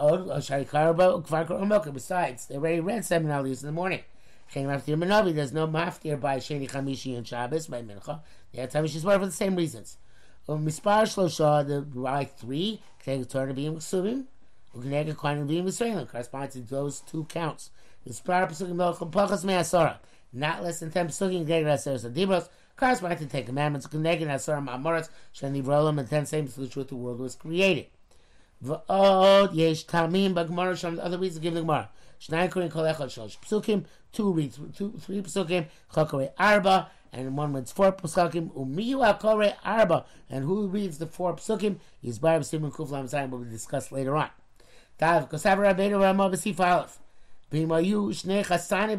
they 2.47 2.55
already 2.55 2.79
read 2.81 3.05
seven 3.05 3.29
aliyahs 3.29 3.61
in 3.61 3.67
the 3.67 3.71
morning. 3.71 4.01
There's 4.53 5.53
no 5.53 5.67
maftir 5.67 6.19
by 6.19 6.37
Sheni 6.37 6.69
Chamishi 6.69 7.15
and 7.15 7.25
Shabbos 7.25 7.67
by 7.67 7.81
mincha. 7.81 8.05
The 8.05 8.19
They 8.51 8.59
had 8.61 8.71
Tamish 8.71 9.01
for 9.01 9.25
the 9.25 9.31
same 9.31 9.55
reasons. 9.55 9.97
Um, 10.49 10.65
Mispar 10.65 11.03
Shlosha, 11.03 11.65
the 11.65 11.83
right 11.97 12.29
three, 12.29 12.81
Kneg 13.05 13.29
Torah 13.29 13.53
being 13.53 13.77
Ksubim, 13.77 14.25
Kneg 14.75 15.13
Kohanim 15.15 15.47
being 15.47 15.65
Israelim, 15.65 16.09
corresponds 16.09 16.55
to 16.55 16.61
those 16.61 16.99
two 16.99 17.23
counts. 17.25 17.69
Mispar 18.05 18.49
Pesukim 18.49 18.73
Melchim 18.73 19.11
Pachas 19.11 19.45
Me'asora, 19.45 19.99
not 20.33 20.63
less 20.63 20.79
than 20.79 20.91
ten 20.91 21.07
Pesukim 21.07 21.45
Kneg 21.45 21.63
Raseres 21.63 22.03
Adibros, 22.09 22.49
corresponding 22.75 23.19
to 23.19 23.25
the 23.25 23.29
Ten 23.29 23.45
Commandments, 23.45 23.87
Gnegin 23.87 24.33
Asar 24.33 24.61
Ma'amoras, 24.61 25.09
Shani 25.35 25.63
Rolam, 25.63 25.99
and 25.99 26.09
ten 26.09 26.25
statements 26.25 26.55
to 26.55 26.61
the 26.61 26.67
truth 26.67 26.89
the 26.89 26.95
world 26.95 27.19
was 27.19 27.35
created. 27.35 27.87
V'od 28.63 29.55
yesh 29.55 29.85
tamim 29.85 30.33
b'gemara 30.33 30.77
sham 30.77 30.99
other 30.99 31.17
reasons 31.17 31.39
give 31.39 31.55
the 31.55 31.61
gemara. 31.61 31.89
Shnai 32.19 32.49
kurin 32.51 32.69
kol 32.69 32.83
echad 32.83 33.07
shalosh 33.07 33.37
psukim, 33.39 33.85
two 34.11 34.31
reads, 34.31 34.59
two, 34.75 34.93
three 34.99 35.21
psukim, 35.21 35.65
chakore 35.91 36.31
arba, 36.37 36.91
and 37.11 37.35
one 37.35 37.53
reads 37.53 37.71
four 37.71 37.91
psukim, 37.91 38.51
umiyu 38.53 38.97
akore 38.97 39.55
arba, 39.65 40.05
and 40.29 40.45
who 40.45 40.67
reads 40.67 40.99
the 40.99 41.07
four 41.07 41.35
psukim? 41.35 41.77
Yizbar 42.03 42.39
b'simon 42.39 42.71
kuflam 42.71 43.09
zayin 43.09 43.31
will 43.31 43.39
be 43.39 43.49
discussed 43.49 43.91
later 43.91 44.15
on. 44.15 44.29
Tav 44.99 45.27
kosav 45.27 45.57
rabbeinu 45.57 45.99
b'sif 46.31 46.57
shnei 47.51 48.45
chasani 48.45 48.95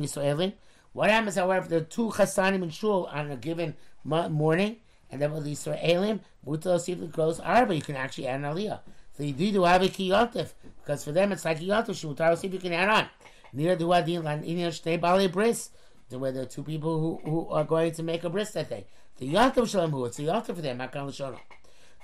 Yisraelim, 0.00 0.52
What 0.96 1.10
happens, 1.10 1.34
however, 1.34 1.62
if 1.62 1.68
there 1.68 1.80
are 1.80 1.84
two 1.84 2.08
chasanim 2.08 2.62
in 2.62 2.70
shul 2.70 3.04
on 3.12 3.30
a 3.30 3.36
given 3.36 3.76
morning, 4.02 4.76
and 5.10 5.20
then 5.20 5.30
with 5.30 5.44
the 5.44 5.52
Israelim, 5.52 6.20
mutal 6.46 6.88
it 6.88 7.12
grows 7.12 7.38
arba, 7.38 7.74
you 7.74 7.82
can 7.82 7.96
actually 7.96 8.26
add 8.26 8.40
an 8.40 8.46
aliyah. 8.46 8.80
So 9.14 9.22
you 9.22 9.34
do 9.34 9.64
have 9.64 9.82
a 9.82 9.88
kiyontif, 9.88 10.54
because 10.80 11.04
for 11.04 11.12
them 11.12 11.32
it's 11.32 11.44
like 11.44 11.60
kiyontif, 11.60 11.90
shemutar 11.90 12.34
see 12.38 12.48
you 12.48 12.58
can 12.58 12.72
add 12.72 12.88
on. 12.88 13.08
Near 13.52 13.76
the 13.76 13.84
wadin 13.84 14.24
lan 14.24 14.42
inyan 14.42 14.68
shnei 14.68 14.98
bali 14.98 15.28
bris, 15.28 15.68
where 16.08 16.32
there 16.32 16.44
are 16.44 16.46
two 16.46 16.62
people 16.62 16.98
who, 16.98 17.30
who 17.30 17.48
are 17.50 17.64
going 17.64 17.92
to 17.92 18.02
make 18.02 18.24
a 18.24 18.30
bris 18.30 18.52
that 18.52 18.70
day. 18.70 18.86
The 19.18 19.30
yontif 19.30 19.68
shalom 19.68 19.90
hu, 19.90 20.06
it's 20.06 20.18
a 20.18 20.22
yontif 20.22 20.46
for 20.46 20.62
them, 20.62 20.78
makan 20.78 21.08
l'shono. 21.08 21.38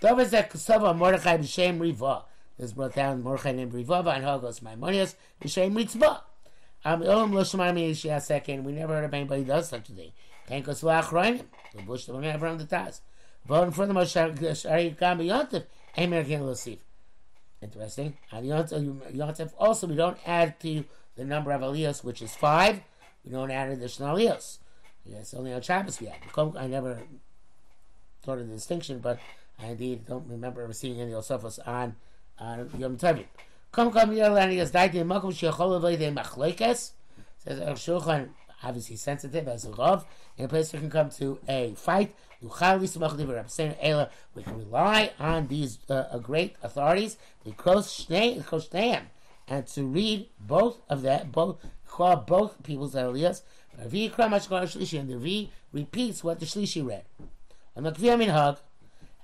Dov 0.02 0.20
is 0.20 0.32
that 0.32 0.50
kasava 0.50 0.94
Mordechai 0.94 1.38
b'shem 1.38 1.80
riva. 1.80 2.24
This 2.58 2.74
brought 2.74 2.94
down 2.94 3.22
Mordechai 3.22 3.52
named 3.52 3.72
Riva, 3.72 4.04
and 4.10 4.22
Hagos 4.22 4.60
Maimonius 4.60 5.14
b'shem 5.42 5.74
ritzvah. 5.74 6.20
Um, 6.84 7.02
second. 8.20 8.64
We 8.64 8.72
never 8.72 8.94
heard 8.94 9.04
of 9.04 9.14
anybody 9.14 9.44
does 9.44 9.68
such 9.68 9.88
a 9.88 9.92
thing. 9.92 10.12
Can't 10.48 10.64
go 10.64 10.72
swach 10.72 11.04
roinim. 11.04 11.44
The 11.74 11.82
bush 11.82 12.06
the 12.06 12.12
never 12.18 12.46
on 12.46 12.58
the 12.58 12.64
taz. 12.64 13.00
Voting 13.46 13.72
for 13.72 13.86
the 13.86 13.94
Moshe 13.94 14.98
Gam 14.98 15.18
Yontif. 15.18 15.64
Amen. 15.98 16.24
Can 16.24 16.46
receive. 16.46 16.80
Interesting. 17.60 18.16
Yontif 18.32 19.52
also 19.58 19.86
we 19.86 19.94
don't 19.94 20.18
add 20.26 20.58
to 20.60 20.84
the 21.16 21.24
number 21.24 21.52
of 21.52 21.60
aliyos, 21.60 22.02
which 22.02 22.20
is 22.22 22.34
five. 22.34 22.80
We 23.24 23.30
don't 23.30 23.50
add 23.50 23.70
additional 23.70 24.16
aliyos. 24.16 24.58
Yes, 25.04 25.34
only 25.34 25.52
on 25.52 25.62
Shabbos 25.62 26.00
we 26.00 26.08
add. 26.08 26.18
I 26.56 26.66
never 26.66 27.02
thought 28.22 28.38
of 28.38 28.48
the 28.48 28.54
distinction, 28.54 28.98
but 28.98 29.18
I 29.58 29.66
indeed 29.68 30.06
don't 30.06 30.28
remember 30.28 30.62
ever 30.62 30.72
seeing 30.72 31.00
any 31.00 31.12
Yosefos 31.12 31.58
on 31.66 31.96
on 32.38 32.70
Yom 32.78 32.96
Tovim. 32.96 33.26
Come 33.72 33.90
come 33.90 34.10
and 34.10 34.52
he 34.52 34.58
has 34.58 34.70
died 34.70 34.94
in 34.94 35.08
Makom 35.08 35.32
Shechol 35.32 35.76
Avay 35.78 35.96
De 35.96 36.12
Machlekes. 36.12 36.90
Says 37.38 37.58
Shulchan, 37.78 38.28
obviously 38.62 38.96
sensitive 38.96 39.48
as 39.48 39.64
a 39.64 39.70
Rav, 39.70 40.04
in 40.36 40.44
a 40.44 40.48
place 40.48 40.74
we 40.74 40.78
can 40.78 40.90
come 40.90 41.08
to 41.12 41.38
a 41.48 41.72
fight. 41.74 42.14
We 42.42 42.50
can 42.50 42.78
rely 44.58 45.12
on 45.18 45.48
these 45.48 45.78
uh, 45.88 46.18
great 46.18 46.56
authorities, 46.62 47.16
and 49.48 49.66
to 49.66 49.84
read 49.84 50.28
both 50.38 50.82
of 50.90 51.00
that, 51.02 51.32
both 51.32 51.56
call 51.88 52.16
both 52.16 52.62
people's 52.62 52.94
aliyahs. 52.94 53.40
And 53.78 53.90
the 53.90 55.18
V 55.18 55.50
repeats 55.72 56.22
what 56.22 56.40
the 56.40 56.46
Shlishi 56.46 56.86
read. 56.86 57.04
On 57.74 57.84
the 57.84 57.92
Kviyah 57.92 58.22
Minhag, 58.22 58.58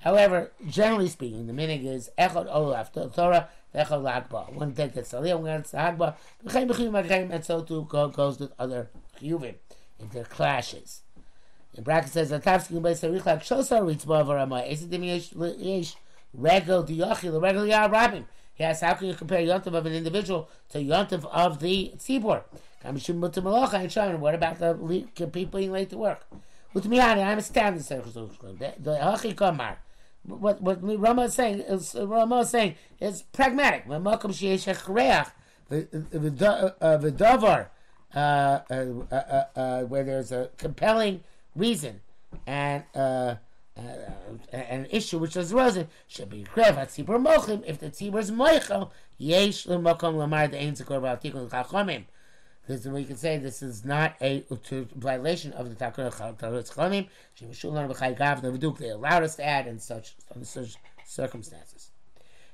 however, 0.01 0.53
generally 0.67 1.09
speaking, 1.09 1.47
the 1.47 1.53
meaning 1.53 1.85
is 1.85 2.09
Echad 2.19 2.47
Olaf 2.49 2.95
the 2.95 3.09
Torah 3.09 3.51
Echad 3.75 4.03
Lagba. 4.03 4.53
One 4.53 4.73
day 4.73 4.89
gets 4.89 5.13
Aliyah, 5.13 5.39
one 5.41 5.57
gets 5.57 5.73
Hagba. 5.73 6.17
And 7.33 7.45
so 7.45 7.63
too 7.63 7.87
goes 7.91 8.39
with 8.39 8.53
other 8.59 8.91
Chiyuvim. 9.21 9.57
If 9.99 10.11
there 10.11 10.25
clashes. 10.25 11.03
In 11.75 11.83
bracket 11.85 12.11
says, 12.11 12.31
Atavsky 12.31 12.81
by 12.81 12.93
Sarich 12.93 13.27
Lak 13.27 13.43
Shosar 13.43 13.83
Ritzba 13.83 14.25
Varama. 14.27 14.63
Esidim 14.69 15.05
Yesh 15.05 15.97
Regel 16.35 16.85
Diyachi, 16.85 17.31
the 17.31 17.41
Regel 17.41 17.67
Yah 17.67 17.89
Rabim. 17.89 18.25
Yes, 18.57 18.81
how 18.81 18.95
can 18.95 19.09
you 19.09 19.15
compare 19.15 19.41
Yontif 19.41 19.75
of 19.75 19.87
an 19.87 19.93
individual 19.93 20.49
to 20.71 20.79
Yontif 20.79 21.25
of 21.27 21.61
the 21.61 21.93
Tzibor? 21.97 22.43
What 24.21 24.35
about 24.35 24.59
the 24.59 25.05
people 25.33 25.59
being 25.61 25.73
late 25.73 25.91
to 25.91 25.99
work? 25.99 26.27
With 26.75 26.87
me, 26.87 27.01
I 27.01 27.21
understand 27.21 27.77
this. 27.77 27.89
The 27.89 28.03
Hachi 28.05 29.37
Kamar 29.37 29.79
what 30.25 30.61
what 30.61 30.79
Rama 30.83 31.23
is 31.23 31.35
saying 31.35 31.61
is 31.61 31.95
Rama 31.99 32.41
is 32.41 32.51
saying 32.51 32.75
is 33.01 33.23
pragmatic. 33.23 33.85
When 33.87 34.03
Malcolm 34.03 34.33
Sheyesh 34.33 34.69
uh, 35.71 36.97
the 36.97 37.13
davar 37.13 37.69
uh, 38.15 38.19
uh, 38.19 39.83
where 39.83 40.05
there's 40.05 40.33
a 40.33 40.51
compelling 40.57 41.23
reason 41.55 42.01
and 42.47 42.85
uh, 42.95 43.35
uh, 43.77 43.83
an 44.53 44.87
issue 44.91 45.19
which 45.19 45.37
is 45.37 45.53
arisen 45.53 45.89
should 46.07 46.31
be 46.31 46.45
krev 46.45 46.77
at 46.77 46.89
tzibur 46.89 47.23
mochim 47.23 47.63
if 47.67 47.79
the 47.79 47.91
tzibur 47.91 48.19
is 48.19 48.31
moichel 48.31 48.91
yesh 49.19 49.67
l'makom 49.67 50.17
lamar 50.17 50.49
the 50.49 50.59
ein 50.59 50.75
tzikor 50.75 51.01
ba'atikun 51.01 51.49
chachomim 51.49 52.05
because 52.69 52.87
we 52.87 53.03
can 53.03 53.17
say 53.17 53.39
this 53.39 53.63
is 53.63 53.83
not 53.83 54.15
a 54.21 54.45
violation 54.95 55.53
of 55.55 55.71
the 55.71 55.75
Takar 55.75 56.13
Taritz 56.37 56.75
Chamim. 56.75 57.09
She 57.33 57.47
was 57.47 57.57
Shulan 57.57 57.91
B'chai 57.91 58.17
Gav 58.17 58.43
Navduk. 58.43 58.77
They 58.77 58.91
allowed 58.91 59.23
us 59.23 59.37
to 59.37 59.45
add 59.45 59.67
in 59.67 59.79
such 59.79 60.15
under 60.35 60.45
such 60.45 60.77
circumstances. 61.07 61.91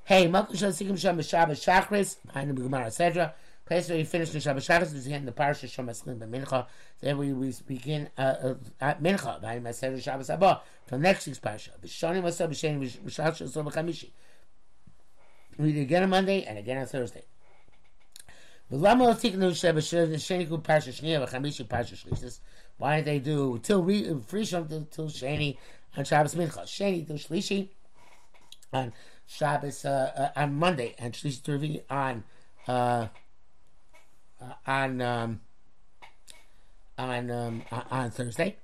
Hey, 0.05 0.29
Malkus 0.29 0.59
Shal 0.59 0.71
Sikim 0.71 0.97
Sham 0.97 1.19
B'Shabbat 1.19 1.59
Shachris 1.89 2.17
behind 2.25 2.49
the 2.51 2.55
Gemara 2.55 2.85
etc. 2.85 3.35
Place 3.67 3.89
where 3.89 3.99
we 3.99 4.05
finish 4.05 4.31
the 4.31 4.39
Shabbat 4.39 4.59
Shachris 4.59 4.93
we 4.93 5.01
begin 5.01 5.25
the 5.25 5.33
Parsha 5.33 5.67
Shom 5.67 5.91
Eslim 5.91 6.19
B'Mincha. 6.21 6.67
Then 7.01 7.19
we, 7.19 7.33
we 7.33 7.53
begin 7.67 8.09
uh, 8.17 8.21
uh, 8.21 8.55
at 8.81 9.03
Mincha 9.03 9.41
behind 9.41 9.67
Maseder 9.67 10.01
Shabbos 10.01 10.31
Abba 10.31 10.61
from 10.87 11.03
next 11.03 11.27
week's 11.27 11.41
Parsha. 11.41 11.71
B'Shani 11.85 12.23
Masab 12.23 12.51
B'Shani 12.51 12.89
B'Shach 13.05 13.53
Shal 13.53 13.65
B'Chamishi. 13.65 14.11
We 15.59 15.73
read 15.73 15.83
again 15.83 16.05
on 16.05 16.11
Monday 16.11 16.45
and 16.45 16.57
again 16.57 16.79
on 16.79 16.87
Thursday. 16.87 17.25
Why 18.77 18.97
did 22.97 23.05
they 23.05 23.19
do 23.21 23.61
till 23.63 23.85
Frishon 23.85 24.91
till, 24.91 25.07
Sheni 25.07 25.57
on 25.97 26.05
Shabbos 26.05 26.35
Mincha? 26.35 26.65
Sheni 26.65 27.07
till 27.07 27.17
Shlishi 27.17 27.69
on 28.73 28.93
Shabbos 29.27 29.85
uh, 29.85 30.31
uh, 30.37 30.41
on 30.41 30.55
Monday 30.55 30.97
and 30.99 31.15
Shlishi 31.15 31.41
Turvi 31.43 31.83
on 31.89 32.25
uh, 32.67 33.07
uh, 34.41 34.55
on 34.67 35.01
um, 35.01 35.41
on 36.99 37.31
um, 37.31 37.63
on 37.93 38.11
Thursday. 38.11 38.57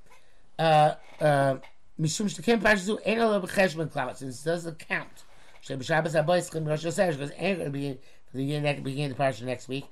Uh, 0.58 0.94
uh, 1.20 1.54
Mishum 2.00 2.26
Shtakim 2.26 2.60
Parshas 2.60 2.98
ain't 3.04 3.20
a 3.20 3.26
little 3.26 3.46
bit 3.46 3.50
cheshbon 3.50 3.92
cloud 3.92 4.16
since 4.16 4.42
it 4.42 4.44
doesn't 4.44 4.80
count. 4.80 5.24
Shabbos 5.60 6.14
Abayis 6.14 6.50
Chim 6.50 6.64
Rosh 6.64 6.84
Hashanah 6.84 7.12
because 7.12 7.30
ain't 7.36 7.58
going 7.58 7.72
to 7.72 7.78
be 7.78 8.00
the 8.32 8.82
beginning 8.82 9.10
of 9.10 9.16
the 9.16 9.22
parsha 9.22 9.42
next 9.42 9.68
week. 9.68 9.86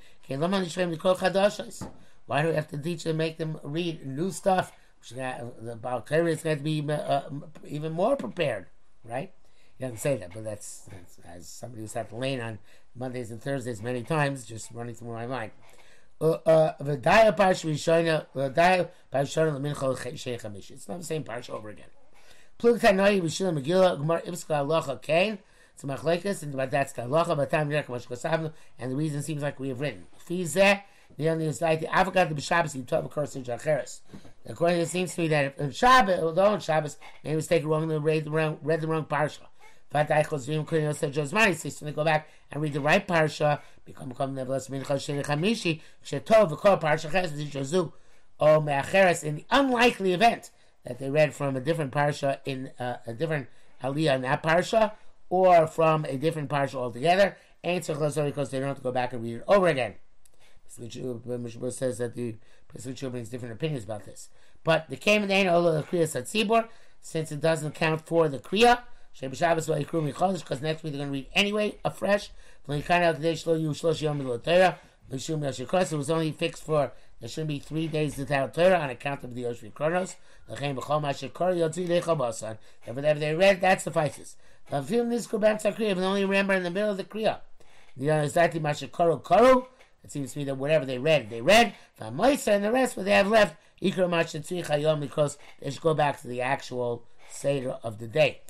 Why 2.27 2.43
do 2.43 2.49
we 2.49 2.55
have 2.55 2.69
to 2.69 2.79
teach 2.79 3.05
them, 3.05 3.17
make 3.17 3.39
them 3.39 3.59
read 3.63 4.07
new 4.07 4.31
stuff? 4.31 4.73
The 5.11 5.79
Baal 5.81 6.03
Torah 6.03 6.27
is 6.31 6.43
going 6.43 6.59
to 6.59 6.63
be 6.63 6.85
uh, 6.91 7.23
even 7.67 7.93
more 7.93 8.17
prepared, 8.17 8.67
right? 9.05 9.33
You 9.79 9.89
don't 9.89 9.99
say 9.99 10.17
that, 10.17 10.35
but 10.35 10.45
that's, 10.45 10.89
that's 10.91 11.19
as 11.25 11.49
somebody 11.49 11.83
who's 11.83 11.93
had 11.93 12.09
to 12.11 12.17
lane 12.17 12.41
on 12.41 12.59
Mondays 12.97 13.31
and 13.31 13.41
Thursdays 13.41 13.83
many 13.83 14.03
times, 14.03 14.45
just 14.45 14.73
running 14.73 14.95
through 14.95 15.13
my 15.13 15.27
mind. 15.27 15.53
Uh, 16.21 16.39
uh, 16.45 16.75
it's 16.81 17.87
not 20.89 20.99
the 20.99 21.05
same 21.05 21.23
parsha 21.25 21.51
over 21.51 21.69
again. 21.69 21.87
Plug 22.59 22.81
Tanoi, 22.81 23.23
Rishon 23.23 23.63
Megillah, 23.63 23.99
Gemara 23.99 24.21
Ibska 24.23 24.59
Aloha 24.59 24.97
Kain. 24.97 25.39
It's 25.81 25.85
machlekes, 25.85 26.43
and 26.43 26.57
but 26.57 26.73
that's 26.73 26.93
the 26.93 27.03
halacha. 27.03 27.37
But 27.37 27.51
time 27.51 27.71
yerek 27.71 28.53
and 28.81 28.91
the 28.91 28.97
reason 28.97 29.23
seems 29.23 29.43
like 29.43 29.61
we 29.61 29.69
have 29.69 29.81
written. 29.81 30.09
The 30.27 30.83
only 31.29 31.47
is 31.47 31.63
like 31.63 31.79
the 31.79 31.87
avocat 31.87 32.29
the 32.29 32.35
b'Shabbos 32.35 32.75
you 32.75 32.83
talk 32.83 33.05
about 33.05 33.37
in 33.37 33.45
Jacheres. 33.45 34.01
According 34.45 34.79
to 34.79 34.83
it 34.83 34.89
seems 34.89 35.15
to 35.15 35.21
me 35.21 35.29
that 35.29 35.57
in 35.57 35.71
Shabbos, 35.71 36.19
although 36.21 36.55
in 36.55 36.61
Shabbos, 36.61 36.97
maybe 37.23 37.37
mistake 37.37 37.65
wrong 37.65 37.91
and 37.93 38.03
read 38.03 38.25
the 38.25 38.31
wrong 38.33 38.59
read 38.61 38.81
the 38.81 38.89
wrong 38.89 39.05
parsha. 39.05 39.43
But 39.91 40.11
I 40.11 40.27
was 40.29 40.47
doing 40.47 40.65
couldn't 40.65 40.95
say 40.95 41.11
Josmani 41.11 41.55
says 41.55 41.77
to 41.77 41.93
go 41.93 42.03
back 42.03 42.29
and 42.51 42.61
read 42.61 42.73
the 42.73 42.81
right 42.81 43.07
parsha. 43.07 43.61
Become 43.85 44.09
become 44.09 44.35
nevertheless 44.35 44.67
mincha 44.67 44.97
sheni 44.97 45.25
chamishi 45.25 45.81
shetov 46.05 46.51
v'kol 46.51 46.81
parsha 46.81 47.09
ches 47.09 47.31
v'jozu 47.31 47.93
o 48.41 48.61
me'acheres 48.61 49.23
in 49.23 49.37
the 49.37 49.45
unlikely 49.53 50.13
event 50.13 50.51
that 50.85 50.99
they 50.99 51.09
read 51.09 51.33
from 51.33 51.55
a 51.55 51.61
different 51.61 51.93
parsha 51.93 52.41
in 52.45 52.73
uh, 52.81 52.97
a 53.07 53.15
different 53.15 53.47
aliyah 53.85 54.17
in 54.17 54.23
that 54.23 54.43
parsha 54.43 54.93
or 55.31 55.67
from 55.67 56.05
a 56.07 56.17
different 56.17 56.49
parsha 56.49 56.75
altogether. 56.77 57.37
Ain't 57.65 57.85
so 57.85 57.95
because 57.95 58.51
they 58.51 58.59
don't 58.59 58.69
have 58.69 58.77
to 58.77 58.83
go 58.83 58.93
back 58.93 59.13
and 59.13 59.23
read 59.23 59.37
it 59.37 59.45
over 59.49 59.67
again. 59.67 59.95
Mishmur 60.79 61.73
says 61.73 61.99
that 61.99 62.15
the 62.15 62.37
Pesach 62.69 63.11
brings 63.11 63.29
different 63.29 63.55
opinions 63.55 63.85
about 63.85 64.05
this. 64.05 64.29
But 64.63 64.89
the 64.89 64.97
Kamen 64.97 65.31
Ein 65.31 65.49
Ola 65.49 65.83
Kriya 65.83 66.05
Satzibor, 66.05 66.69
since 67.01 67.33
it 67.33 67.41
doesn't 67.41 67.75
count 67.75 68.07
for 68.07 68.29
the 68.29 68.39
Kriya, 68.39 68.83
because 69.21 70.63
next 70.63 70.83
week 70.85 70.93
they're 70.93 71.01
going 71.01 71.09
to 71.09 71.13
read 71.13 71.27
anyway 71.35 71.79
afresh. 71.85 72.31
It 75.11 75.93
was 75.93 76.11
only 76.11 76.33
fixed 76.33 76.65
for 76.65 76.93
there 77.21 77.29
shouldn't 77.29 77.49
be 77.49 77.59
three 77.59 77.89
days 77.89 78.17
without 78.17 78.55
Torah 78.55 78.79
on 78.79 78.91
account 78.91 79.25
of 79.25 79.35
the 79.35 79.43
Oshri 79.43 79.75
Kronos. 79.75 80.15
Whatever 80.47 80.81
they 83.21 83.35
read, 83.35 83.61
that 83.61 83.83
suffices. 83.83 84.37
But 84.71 84.83
feeling 84.83 85.09
this 85.09 85.27
Kurban 85.27 85.61
Sakriya, 85.61 85.97
but 85.97 86.05
only 86.05 86.25
remember 86.25 86.55
in 86.55 86.63
the 86.63 86.71
middle 86.71 86.91
of 86.91 86.97
the 86.97 87.03
Kriya. 87.05 87.41
The 87.97 88.07
that 88.07 88.53
Mashakaru 88.53 89.21
Karu. 89.23 89.67
It 90.05 90.13
seems 90.13 90.33
to 90.33 90.39
me 90.39 90.45
that 90.45 90.57
whatever 90.57 90.87
they 90.87 90.99
read, 90.99 91.29
they 91.29 91.41
read. 91.41 91.75
Moisa 92.01 92.55
and 92.55 92.65
the 92.65 92.71
rest, 92.71 92.97
what 92.97 93.07
they 93.07 93.13
have 93.13 93.27
left, 93.27 93.57
Ikra 93.83 94.09
Mashatzri 94.09 94.65
Chayom, 94.65 95.01
because 95.01 95.39
they 95.61 95.71
should 95.71 95.83
go 95.83 95.95
back 95.95 96.21
to 96.21 96.29
the 96.29 96.41
actual 96.41 97.03
Seder 97.29 97.79
of 97.83 97.99
the 97.99 98.07
day. 98.07 98.43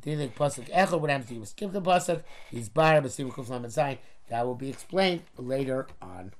Dilik 0.00 0.34
Pasuk 0.34 0.68
Echel, 0.70 1.00
what 1.00 1.10
happens 1.10 1.28
to 1.28 1.36
you? 1.36 1.44
Skip 1.44 1.72
the 1.72 1.80
Pasuk, 1.80 2.24
he's 2.50 2.68
Bar, 2.68 3.00
but 3.00 3.12
Kuflam 3.12 3.62
and 3.62 3.72
That 4.28 4.46
will 4.46 4.54
be 4.54 4.68
explained 4.68 5.22
later 5.36 5.86
on. 6.02 6.32